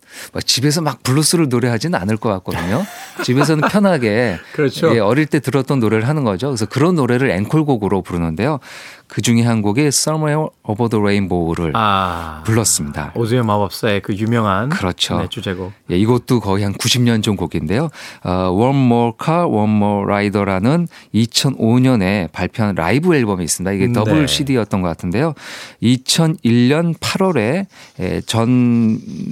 [0.45, 2.85] 집에서 막 블루스를 노래하지는 않을 것 같거든요.
[3.23, 4.95] 집에서는 편하게 그렇죠.
[4.95, 6.47] 예, 어릴 때 들었던 노래를 하는 거죠.
[6.47, 8.59] 그래서 그런 노래를 앵콜곡으로 부르는데요.
[9.07, 13.11] 그 중에 한 곡이 Somewhere Over the Rainbow를 아, 불렀습니다.
[13.15, 15.17] 오즈의 마법사의 그 유명한 그렇죠.
[15.17, 15.73] 네, 주제곡.
[15.91, 17.89] 예, 이것도 거의 한 90년 전 곡인데요.
[18.23, 23.71] 어, One More Car, One More Rider라는 2005년에 발표한 라이브 앨범이 있습니다.
[23.71, 24.27] 이게 더블 네.
[24.27, 25.33] CD였던 것 같은데요.
[25.81, 27.65] 2001년 8월에
[27.99, 28.68] 예, 전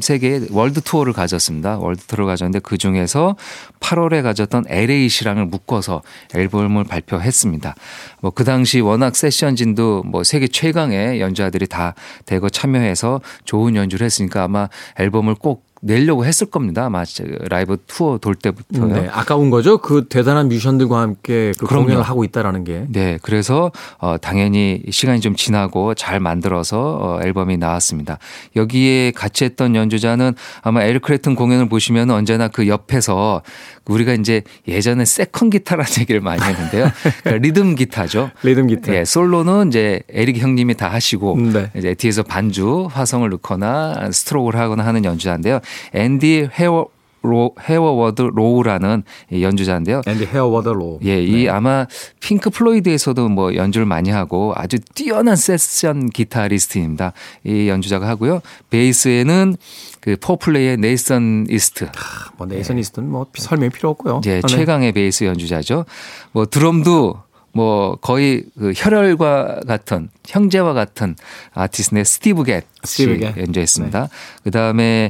[0.01, 1.77] 세계 월드 투어를 가졌습니다.
[1.79, 3.35] 월드 투어를 가졌는데 그 중에서
[3.81, 6.01] 8월에 가졌던 LA 실황을 묶어서
[6.33, 7.75] 앨범을 발표했습니다.
[8.21, 11.95] 뭐 그 당시 워낙 세션진도 뭐 세계 최강의 연주자들이 다
[12.27, 14.69] 대거 참여해서 좋은 연주를 했으니까 아마
[14.99, 16.85] 앨범을 꼭 내려고 했을 겁니다.
[16.85, 17.03] 아마
[17.49, 18.87] 라이브 투어 돌 때부터요.
[18.87, 19.77] 네, 아까운 거죠.
[19.77, 22.85] 그 대단한 뮤지션들과 함께 그 공연을 하고 있다라는 게.
[22.89, 28.17] 네, 그래서 어, 당연히 시간이 좀 지나고 잘 만들어서 어, 앨범이 나왔습니다.
[28.55, 33.41] 여기에 같이 했던 연주자는 아마 에릭 클랩튼 공연을 보시면 언제나 그 옆에서
[33.85, 36.89] 우리가 이제 예전에 second 기타라는 얘기를 많이 했는데요.
[37.23, 38.31] 그러니까 리듬 기타죠.
[38.43, 38.93] 리듬 기타.
[38.93, 41.71] 예, 솔로는 이제 에릭 형님이 다 하시고 네.
[41.75, 45.59] 이제 뒤에서 반주, 화성을 넣거나 스트로크를 하거나 하는 연주자인데요.
[45.93, 46.87] 앤디 페어
[47.23, 49.03] 로, 페어웨더 로우라는
[49.41, 50.01] 연주자인데요.
[50.05, 50.99] 앤디 페어웨더 로우.
[51.03, 51.49] 예, 이 네.
[51.49, 51.85] 아마
[52.19, 57.13] 핑크 플로이드에서도 뭐 연주를 많이 하고 아주 뛰어난 세션 기타리스트입니다.
[57.43, 58.41] 이 연주자가 하고요.
[58.69, 59.57] 베이스에는
[59.99, 61.85] 그 포플레이의 네이선 이스트.
[61.85, 64.21] 아, 뭐 네이선 이스트는 뭐 설명 필요 없고요.
[64.25, 65.85] 예, 최강의 베이스 연주자죠.
[66.31, 67.17] 뭐 드럼도
[67.57, 71.15] 뭐 거의 그 혈혈과 같은 형제와 같은
[71.55, 73.99] 아티스트의 스티브 겟 스티브 연주했습니다.
[73.99, 74.07] 네.
[74.43, 75.09] 그 다음에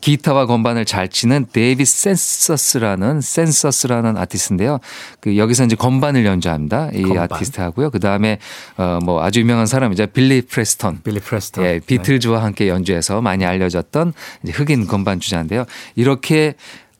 [0.00, 4.78] 기타와 건반을 잘 치는 데이비 센서스라는 센서스라는 아티스트인데요.
[5.18, 6.90] 그 여기서 이제 건반을 연주합니다.
[6.92, 7.24] 이 건반.
[7.32, 7.90] 아티스트 하고요.
[7.90, 8.38] 그 다음에
[8.76, 10.06] 어뭐 아주 유명한 사람이죠.
[10.08, 11.00] 빌리 프레스턴.
[11.02, 11.64] 빌리 프레스턴.
[11.64, 14.12] 예, 비틀즈와 함께 연주해서 많이 알려졌던
[14.52, 15.64] 흑인 건반 주자인데요.
[15.96, 16.54] 이렇게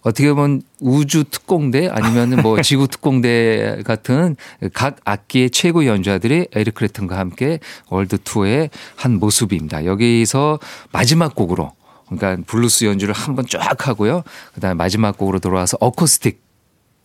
[0.09, 4.37] 어떻게 보면 우주 특공대 아니면 뭐 지구 특공대 같은
[4.73, 9.85] 각 악기의 최고 연주자들이 에릭 클랩튼과 함께 월드 투어의 한 모습입니다.
[9.85, 10.59] 여기서
[10.93, 11.73] 마지막 곡으로
[12.07, 14.23] 그러니까 블루스 연주를 한번 쫙 하고요.
[14.55, 16.43] 그다음에 마지막 곡으로 돌아와서 어쿠스틱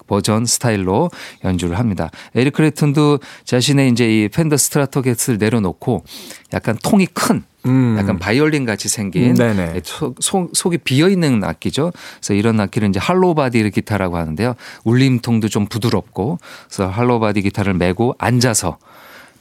[0.07, 1.11] 버전 스타일로
[1.43, 2.09] 연주를 합니다.
[2.35, 6.03] 에릭 클랩튼도 자신의 이제 이 펜더 스트라토캐스터를 내려놓고
[6.53, 7.95] 약간 통이 큰 음.
[7.97, 11.91] 약간 바이올린 같이 생긴 음, 속, 속, 속이 비어 있는 악기죠.
[12.19, 14.55] 그래서 이런 악기를 이제 hollow body 기타라고 하는데요.
[14.83, 18.77] 울림통도 좀 부드럽고 그래서 hollow body 기타를 메고 앉아서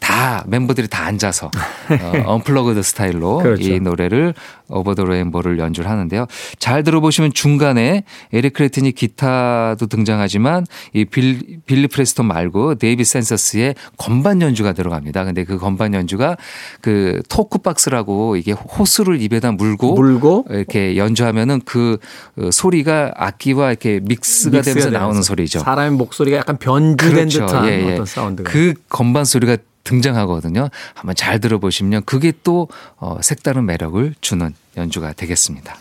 [0.02, 1.46] 다 멤버들이 다 앉아서
[2.02, 3.62] 어, unplugged 스타일로 그렇죠.
[3.62, 4.34] 이 노래를
[4.68, 6.26] Over the Rainbow를 연주를 하는데요.
[6.58, 14.42] 잘 들어보시면 중간에 에릭 클랩튼이 기타도 등장하지만 이 빌, 빌리 프레스톤 말고 데이비드 샌셔스의 건반
[14.42, 15.24] 연주가 들어갑니다.
[15.24, 16.36] 근데 그 건반 연주가
[16.80, 20.44] 그 talk box라고 이게 호스를 입에다 물고, 물고?
[20.50, 21.98] 이렇게 연주하면은 그
[22.38, 25.60] 어, 소리가 악기와 이렇게 믹스가 되면서 나오는 소리죠.
[25.60, 27.46] 사람의 목소리가 약간 변주된 그렇죠.
[27.46, 27.92] 듯한 예, 예.
[27.92, 28.50] 어떤 사운드가.
[28.50, 30.68] 그 건반 소리가 등장하거든요.
[30.94, 35.76] 한번 잘 들어보시면 그게 또 어, 색다른 매력을 주는 연주가 되겠습니다.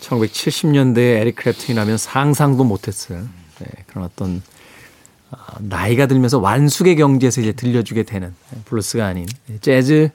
[0.00, 3.20] 1970년대에 에릭 클랩튼이라면 상상도 못했어요.
[3.58, 4.42] 네, 그런 어떤
[5.30, 8.34] 어, 나이가 들면서 완숙의 경지에서 이제 들려주게 되는
[8.66, 9.26] 블루스가 아닌
[9.60, 10.10] 재즈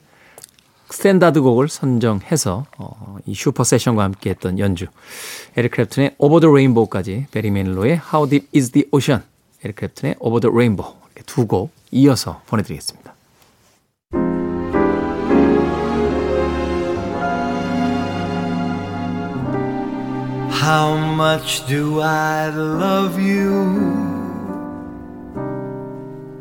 [0.90, 4.86] 스탠다드 곡을 선정해서 어, 이 super session과 함께 했던 연주.
[5.56, 9.22] 에릭 클랩튼의 Over the Rainbow까지 배리 매닐로우의 How Deep is the Ocean,
[9.64, 13.07] 에릭 클랩튼의 Over the Rainbow 이렇게 두 곡 이어서 보내드리겠습니다.
[20.68, 23.54] How much do I love you?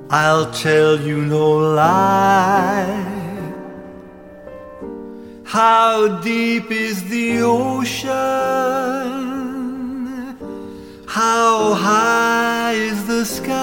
[0.10, 1.48] I'll tell you no
[1.80, 3.06] lie.
[5.46, 8.12] How deep is the ocean?
[11.08, 13.56] How high is the sky?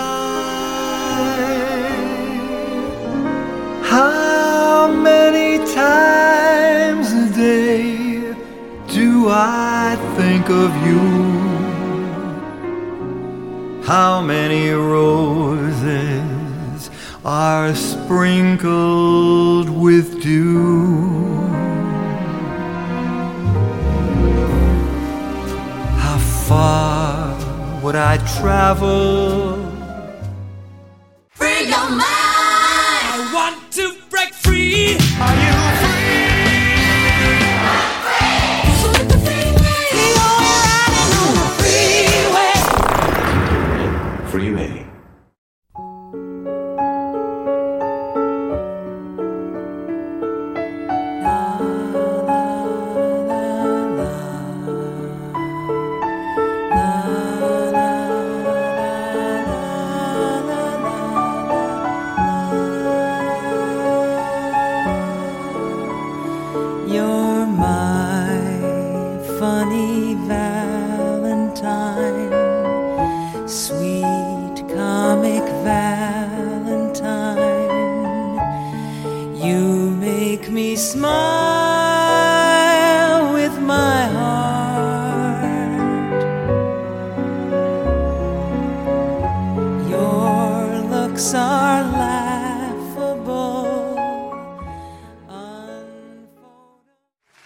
[3.83, 6.24] How many times
[10.45, 11.01] think of you?
[13.83, 16.01] How many roses
[17.25, 21.41] are sprinkled with dew?
[25.99, 29.64] How far would I travel?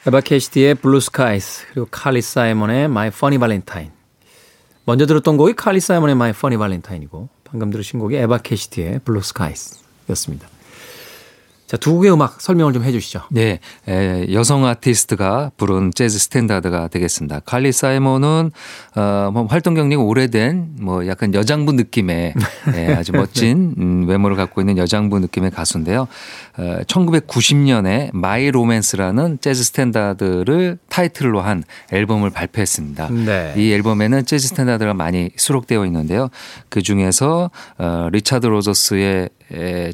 [0.09, 3.91] 에바 캐시디의 Blue Skies 그리고 칼리 사이먼의 My Funny Valentine
[4.87, 10.49] 먼저 들었던 곡이 칼리 사이먼의 My Funny Valentine이고 방금 들으신 곡이 에바 캐시디의 Blue Skies였습니다.
[11.69, 13.25] 자, 두 곡의 음악 설명을 좀 해주시죠.
[13.31, 17.41] 네, 에, 여성 아티스트가 부른 재즈 스탠다드가 되겠습니다.
[17.41, 18.51] 칼리 사이먼은
[18.97, 22.33] 어, 뭐 활동 경력이 오래된 뭐 약간 여장부 느낌의
[22.75, 26.09] 예, 아주 멋진 음, 외모를 갖고 있는 여장부 느낌의 가수인데요.
[26.57, 33.09] 어, 1990년에 My Romance라는 재즈 스탠다드를 타이틀로 한 앨범을 발표했습니다.
[33.11, 33.53] 네.
[33.59, 36.31] 이 앨범에는 재즈 스탠다드가 많이 수록되어 있는데요.
[36.71, 39.29] 그 중에서 어, 리차드 로저스의 에,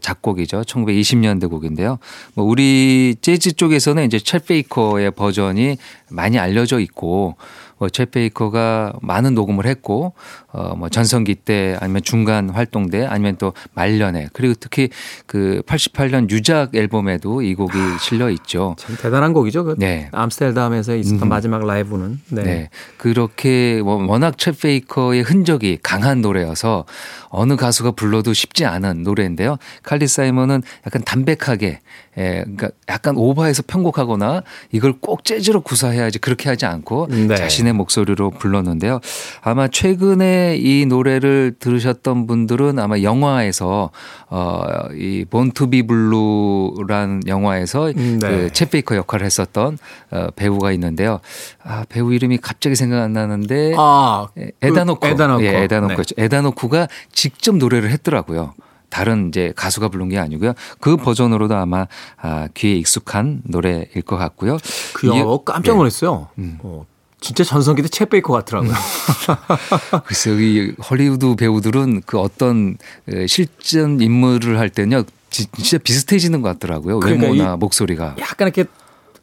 [0.01, 0.63] 작곡이죠.
[0.63, 1.99] 1920년대 곡인데요.
[2.35, 5.77] 뭐 우리 재즈 쪽에서는 이제 쳇 베이커의 버전이
[6.11, 7.37] 많이 알려져 있고
[7.79, 10.15] 뭐 쳇 베이커가 많은 녹음을 했고
[10.53, 14.89] 어 뭐 전성기 때 아니면 중간 활동 때 아니면 또 말년에 그리고 특히
[15.27, 18.75] 그 88년 유작 앨범에도 이 곡이 실려 있죠.
[18.79, 19.65] 참 대단한 곡이죠.
[19.65, 20.09] 그 네.
[20.13, 22.21] 암스테르담에서 있었던 마지막 라이브는.
[22.29, 22.43] 네.
[22.43, 22.71] 네.
[22.99, 26.85] 그렇게 뭐 워낙 챗 페이커의 흔적이 강한 노래여서
[27.29, 29.57] 어느 가수가 불러도 쉽지 않은 노래인데요.
[29.83, 31.81] 칼리 사이먼은 약간 담백하게
[32.17, 37.35] 예, 그러니까 약간 오버해서 편곡하거나 이걸 꼭 재즈로 구사해야지 그렇게 하지 않고 네.
[37.35, 39.01] 자신의 목소리로 불렀는데요.
[39.43, 43.91] 아마 최근에 이 노래를 들으셨던 분들은 아마 영화에서
[44.29, 48.47] 어이 본투비 블루란 영화에서 음, 네.
[48.49, 49.79] 그 쳇 베이커 역할을 했었던
[50.11, 51.21] 어, 배우가 있는데요.
[51.63, 55.01] 아, 배우 이름이 갑자기 생각 안 나는데 아, 에- 에단 호크.
[55.01, 55.45] 그 에단 호크.
[55.45, 56.03] 예, 에단 호크.
[56.03, 56.25] 네.
[56.25, 58.55] 에단 호크가 직접 노래를 했더라고요.
[58.95, 60.53] 다른 이제 가수가 부른 게 아니고요.
[60.79, 61.89] 그 버전으로도 아마
[62.23, 64.59] 아, 귀에 익숙한 노래일 것 같고요.
[64.93, 65.79] 그 이게- 보고 깜짝 네.
[65.79, 66.29] 놀랐어요.
[66.61, 66.87] 어,
[67.21, 68.73] 진짜 전성기 때 쳇 베이커 같더라고요.
[70.07, 72.77] 글쎄 여기 헐리우드 배우들은 그 어떤
[73.09, 75.03] 에, 실전 인물을 할 때는요.
[75.31, 77.01] 지- 진짜 비슷해지는 것 같더라고요.
[77.01, 78.15] 그러니까 외모나 이- 목소리가.
[78.21, 78.65] 약간 이렇게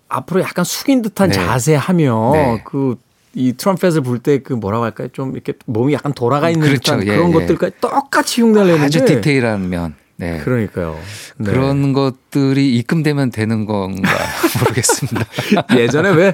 [0.10, 1.36] 앞으로 약간 숙인 듯한 네.
[1.36, 2.62] 자세하며 네.
[2.66, 2.98] 그
[3.34, 5.08] 이 트럼펫을 불 때 그 뭐라고 할까요?
[5.14, 6.96] 좀 이렇게 몸이 약간 돌아가 있는 그렇죠.
[6.98, 7.34] 듯한 예, 그런 예.
[7.34, 9.96] 것들까지 똑같이 흉내내는데 아주 디테일한 면.
[10.18, 10.40] 네.
[10.44, 10.98] 그러니까요.
[11.38, 11.52] 네.
[11.52, 14.10] 그런 것들이 입금되면 되는 건가
[14.60, 15.26] 모르겠습니다.
[15.78, 16.34] 예전에 왜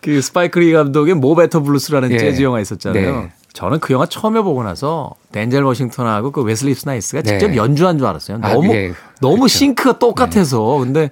[0.00, 2.18] 그 스파이크 리 감독의 Mo' Better Blues라는 예.
[2.18, 3.20] 재즈 영화 있었잖아요.
[3.22, 3.32] 네.
[3.52, 7.38] 저는 그 영화 처음에 보고 나서 덴젤 워싱턴하고 그 웨슬리 스나입스가 네.
[7.38, 8.38] 직접 연주한 줄 알았어요.
[8.42, 8.92] 아, 너무 예.
[9.20, 9.48] 너무 그렇죠.
[9.48, 11.10] sync가 똑같아서 근데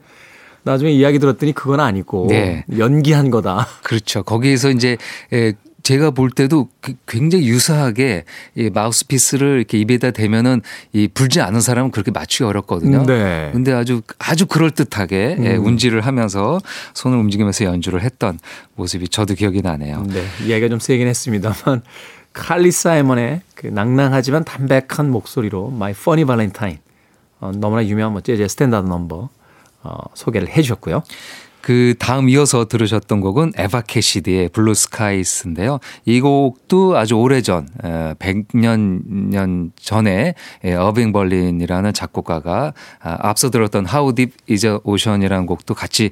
[0.67, 2.65] 나중에 이야기 들었더니 그건 아니고 네.
[2.77, 3.69] 연기한 거다.
[3.85, 4.25] 그렇죠.
[4.25, 4.97] 거기에서 이제
[5.33, 5.53] 에,
[5.85, 8.25] 제가 볼 때도 그- 굉장히 유사하게
[8.57, 10.61] 이 마우스피스를 이렇게 입에다 대면은
[10.93, 13.07] 이 불지 않은 사람은 그렇게 맞추기 어렵거든요.
[13.07, 13.51] 네.
[13.53, 16.59] 근데 아주 아주 그럴 듯하게 예, 운지를 하면서
[16.95, 18.41] 손을 움직이면서 연주를 했던
[18.75, 20.05] 모습이 저도 기억이 나네요.
[20.09, 21.83] 네, 이야기가 좀 새긴 했습니다만
[22.35, 26.79] 칼리 사이먼의 그 낭낭하지만 담백한 목소리로 My Funny Valentine
[27.39, 29.29] 어, 너무나 유명한 뭐 재즈 스탠다드 넘버
[29.83, 31.03] 어, 소개를 해 주셨고요.
[31.67, 35.81] 그 다음 이어서 들으셨던 곡은 에바 캐시디의 Blue Skies인데요.
[36.05, 44.15] 이 곡도 아주 오래전, 100년 년 전에 예, 어빙 벌린이라는 작곡가가 아, 앞서 들었던 How
[44.15, 46.11] Deep Is the Ocean이라는 곡도 같이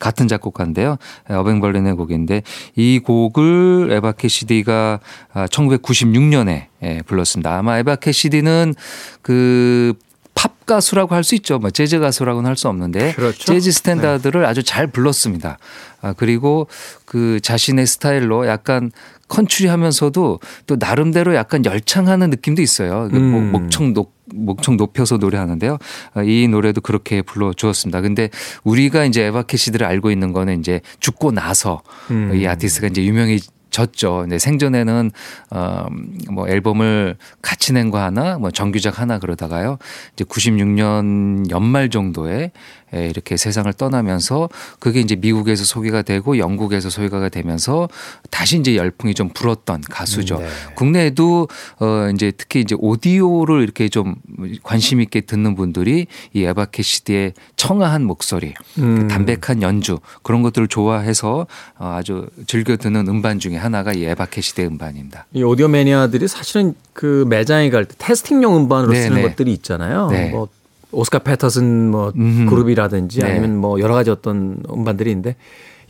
[0.00, 0.96] 같은 작곡가인데요.
[1.30, 2.42] 예, 어빙 벌린의 곡인데
[2.74, 4.98] 이 곡을 에바 캐시디가
[5.34, 7.56] 1996년에 예, 불렀습니다.
[7.56, 8.74] 아마 에바 캐시디는
[9.22, 9.94] 그
[10.36, 11.58] 팝 가수라고 할 수 있죠.
[11.58, 13.38] 뭐 재즈 가수라고는 할 수 없는데 그렇죠.
[13.52, 15.58] 재즈 스탠다드를 아주 잘 불렀습니다.
[16.02, 16.68] 아, 그리고
[17.04, 18.92] 그 자신의 스타일로 약간
[19.28, 23.08] 컨츄리 하면서도 또 나름대로 약간 열창하는 느낌도 있어요.
[23.10, 23.52] 그 목- 음.
[23.52, 25.78] 목청 높 목청 높여서 노래하는데요.
[26.14, 28.00] 아, 이 노래도 그렇게 불러 주었습니다.
[28.00, 28.28] 근데
[28.64, 32.32] 우리가 이제 에바 캐시드를 알고 있는 거는 이제 죽고 나서 음.
[32.34, 33.38] 이 아티스트가 이제 유명해
[33.76, 34.20] 졌죠.
[34.22, 35.10] 근데 생전에는
[35.50, 39.78] 어뭐 앨범을 같이 낸 거 하나, 뭐 정규작 하나 그러다가요.
[40.14, 42.50] 이제 96년 연말 정도에
[42.94, 44.48] 에, 이렇게 세상을 떠나면서
[44.78, 47.88] 그게 이제 미국에서 소개가 되고 영국에서 소개가 되면서
[48.30, 50.38] 다시 이제 열풍이 좀 불었던 가수죠.
[50.38, 50.48] 네.
[50.76, 51.48] 국내에도
[51.80, 54.14] 어 이제 특히 이제 오디오를 이렇게 좀
[54.62, 59.00] 관심 있게 듣는 분들이 이 에바 캐시디의 청아한 목소리, 음.
[59.00, 61.46] 그 담백한 연주 그런 것들을 좋아해서
[61.78, 65.26] 어 아주 즐겨 듣는 음반 중에 하나가 이 에바 캐시디의 음반입니다.
[65.34, 69.22] 이 오디오 매니아들이 사실은 그 매장에 갈 때 testing용 음반으로 네, 쓰는 네.
[69.22, 70.08] 것들이 있잖아요.
[70.10, 70.30] 네.
[70.30, 70.48] 뭐
[70.92, 72.48] 오스카 피터슨 뭐 음흠.
[72.48, 73.30] 그룹이라든지 네.
[73.30, 75.36] 아니면 뭐 여러 가지 어떤 음반들이 있는데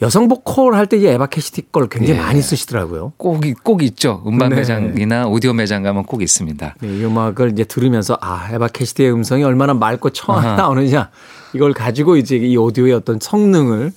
[0.02, 2.22] 여성 보컬 할 때 이 에바 캐시디 걸 굉장히 예.
[2.22, 3.12] 많이 쓰시더라고요.
[3.16, 4.22] 꼭, 이- 꼭 있죠.
[4.26, 4.56] 음반 네.
[4.56, 6.74] 매장이나 오디오 매장 가면 꼭 있습니다.
[6.80, 10.56] 네, 이 음악을 이제 들으면서 아 에바 캐시디의 음성이 얼마나 맑고 아하.
[10.56, 11.10] 나오느냐
[11.54, 13.92] 이걸 가지고 이제 이 오디오의 어떤 성능을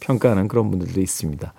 [0.00, 1.52] 평가하는 그런 분들도 있습니다.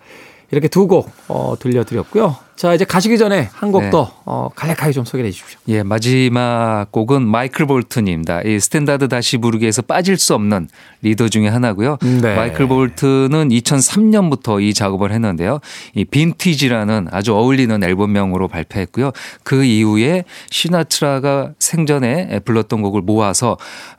[0.51, 2.35] 이렇게 두 곡 어, 들려드렸고요.
[2.61, 3.89] 자 이제 가시기 전에 한곡 네.
[3.89, 5.59] 더 어, 간략하게 좀 소개해 주십시오.
[5.69, 8.43] 예, 마지막 곡은 마이클 볼튼입니다.
[8.43, 10.69] 이 스탠다드 다시 부르기에서 빠질 수 없는
[11.01, 11.97] 리더 중에 하나고요.
[12.21, 12.35] 네.
[12.35, 15.59] 마이클 볼튼은 2003년부터 이 작업을 했는데요.
[15.95, 19.11] 이 Vintage라는 아주 어울리는 앨범명으로 발표했고요.
[19.41, 23.57] 그 이후에 시나트라가 생전에 불렀던 곡을 모아서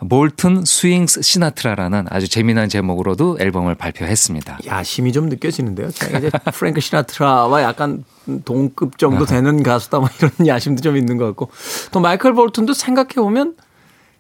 [0.09, 4.61] Bolton Swings Sinatra라는 아주 재미난 제목으로도 앨범을 발표했습니다.
[4.67, 5.89] 야심이 좀 느껴지는데요.
[5.89, 8.05] 이제 프랭크 시나트라와 약간
[8.45, 11.51] 동급 정도 되는 가수다 뭐 이런 야심도 좀 있는 것 같고.
[11.91, 13.55] 또 마이클 볼튼도 생각해 보면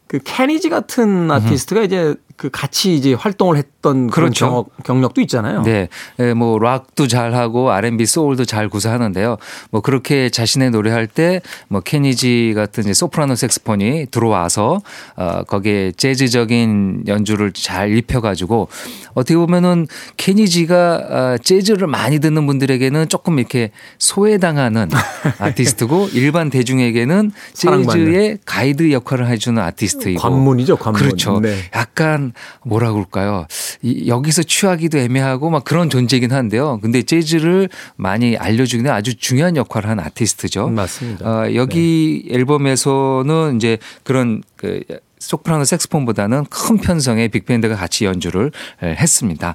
[0.07, 4.47] 그 케니지 같은 아티스트가 이제 그 같이 이제 활동을 했던 그런 그렇죠.
[4.47, 5.62] 경력, 경력 도 있잖아요.
[5.62, 5.88] 네,
[6.18, 9.36] 예, 뭐 락도 잘하고 R&B 소울도 잘 구사하는데요.
[9.70, 14.80] 뭐 그렇게 자신의 노래할 때 뭐 케니지 같은 이제 소프라노 색스폰이 들어와서
[15.16, 18.68] 어 거기에 재즈적인 연주를 잘 입혀 가지고
[19.14, 19.86] 어떻게 보면은
[20.16, 24.88] 케니지가 아, 재즈를 많이 듣는 분들에게는 조금 이렇게 소외당하는
[25.38, 28.07] 아티스트고 일반 대중에게는 사랑받는.
[28.07, 31.01] 재즈의 가이드 역할을 해 주는 아티스트이고 관문이죠, 관문.
[31.01, 31.40] 그렇죠.
[31.40, 31.57] 네.
[31.74, 32.32] 약간
[32.64, 33.47] 뭐라 그럴까요?
[33.83, 36.78] 이, 여기서 취하기도 애매하고 막 그런 존재이긴 한데요.
[36.83, 40.68] 근데 재즈를 많이 알려주기는 아주 중요한 역할을 한 아티스트죠.
[40.68, 41.28] 맞습니다.
[41.28, 44.83] 어, 여기 앨범에서는 이제 그런 그
[45.18, 48.51] 소프라노 색스폰보다는 큰 편성의 빅밴드가 같이 연주를
[48.83, 49.55] 했습니다.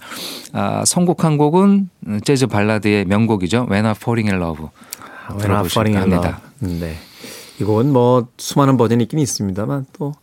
[0.54, 1.90] 아, 선곡한 곡은
[2.24, 3.68] 재즈 발라드의 명곡이죠.
[3.70, 4.68] When I'm Falling in Love.
[5.32, 6.36] When I'm falling in love.
[6.60, 6.96] 네.
[7.60, 10.14] 이 곡은 뭐 수많은 버전이 있긴 있습니다만 또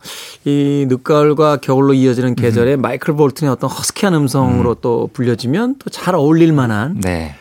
[0.47, 6.53] 이 늦가을과 겨울로 이어지는 계절에 마이클 볼튼의 어떤 허스키한 음성으로 또 불려지면 또 잘 어울릴
[6.53, 7.33] 만한 네.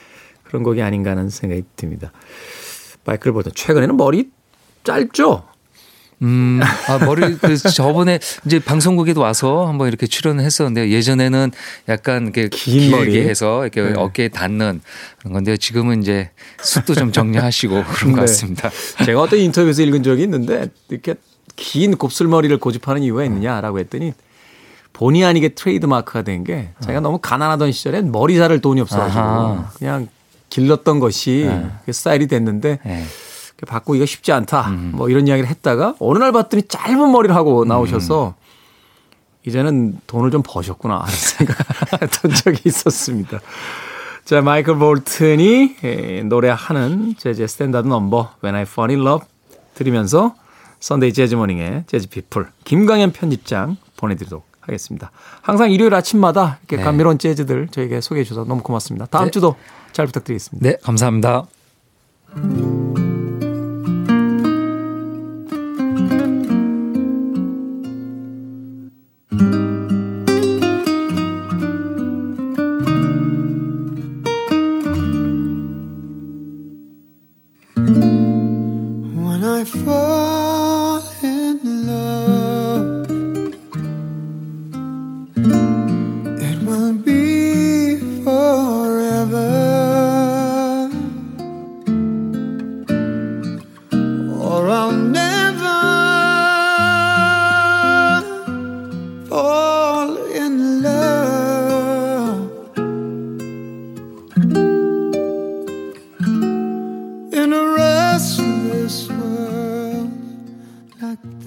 [0.43, 2.13] 그런 곡이 아닌가 하는 생각이 듭니다.
[3.05, 4.31] 마이클 볼튼 최근에는 머리
[4.85, 5.45] 짧죠?
[6.25, 11.53] 음, 아, 머리, 그, 저번에 이제 방송국에도 와서 한번 이렇게 출연을 했었는데 예전에는
[11.89, 13.21] 약간 이렇게 긴 머리.
[13.21, 13.93] 해서 이렇게 네.
[13.97, 14.81] 어깨에 닿는
[15.19, 16.31] 그런 건데 지금은 이제
[16.63, 18.27] 숱도 좀 정리하시고 그런 것 네.
[18.27, 18.71] 같습니다.
[19.05, 21.15] 제가 어떤 인터뷰에서 읽은 적이 있는데 이렇게
[21.57, 24.13] 긴 곱슬머리를 고집하는 이유가 있느냐라고 했더니
[24.95, 29.71] 본의 아니게 트레이드 마크가 된 게 제가 너무 가난하던 시절엔 머리 자를 돈이 없어가지고 아하.
[29.79, 30.09] 그냥
[30.51, 31.67] 길렀던 것이 네.
[31.85, 33.05] 그 스타일이 됐는데 네.
[33.65, 34.71] 바꾸기가 쉽지 않다.
[34.93, 38.35] 뭐 이런 이야기를 했다가 어느 날 봤더니 짧은 머리를 하고 나오셔서
[39.47, 43.41] 이제는 돈을 좀 버셨구나 하는 생각을 했던 적이 있었습니다.
[44.25, 49.27] 자, 마이클 볼튼이 에, 노래하는 재즈 스탠다드 넘버 When I Fall in Love
[49.75, 50.35] 들으면서
[50.81, 55.11] Sunday Jazz Morning의 재즈 피플 김광현 편집장 보내드리도록 하겠습니다.
[55.43, 56.83] 항상 일요일 아침마다 이렇게 네.
[56.83, 59.07] 감미로운 재즈들 저에게 소개해 주셔서 너무 고맙습니다.
[59.07, 59.31] 다음 네.
[59.31, 59.57] 주도
[59.93, 60.69] 잘 부탁드리겠습니다.
[60.69, 61.45] 네, 감사합니다.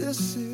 [0.07, 0.47] This is.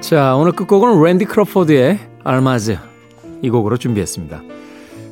[0.00, 2.78] 자, 오늘 끝곡은 랜디 크로포드의 알마즈
[3.42, 4.40] 이 곡으로 준비했습니다.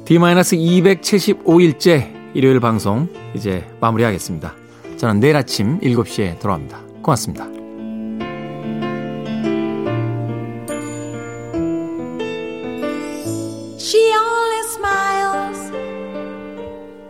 [0.07, 4.55] D-275일째 일요일 방송 이제 마무리하겠습니다.
[4.97, 6.86] 저는 내일 아침 7시에 돌아옵니다.
[7.06, 7.46] 고맙습니다.
[13.78, 15.72] She only smiles.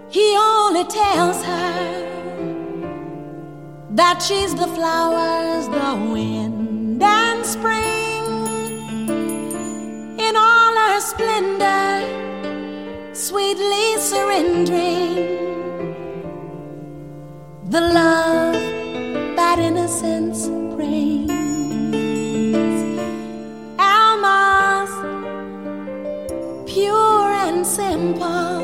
[0.10, 2.02] He only tells her
[3.91, 8.24] that she's the flowers, the wind, and spring
[10.18, 12.04] in all her splendor,
[13.14, 15.41] sweetly surrendering
[17.70, 18.74] the love
[19.57, 21.31] that innocence brings.
[23.79, 24.91] Almas,
[26.67, 28.61] pure and simple,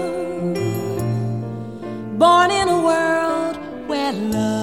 [2.19, 3.57] born in a world
[3.89, 4.62] where love.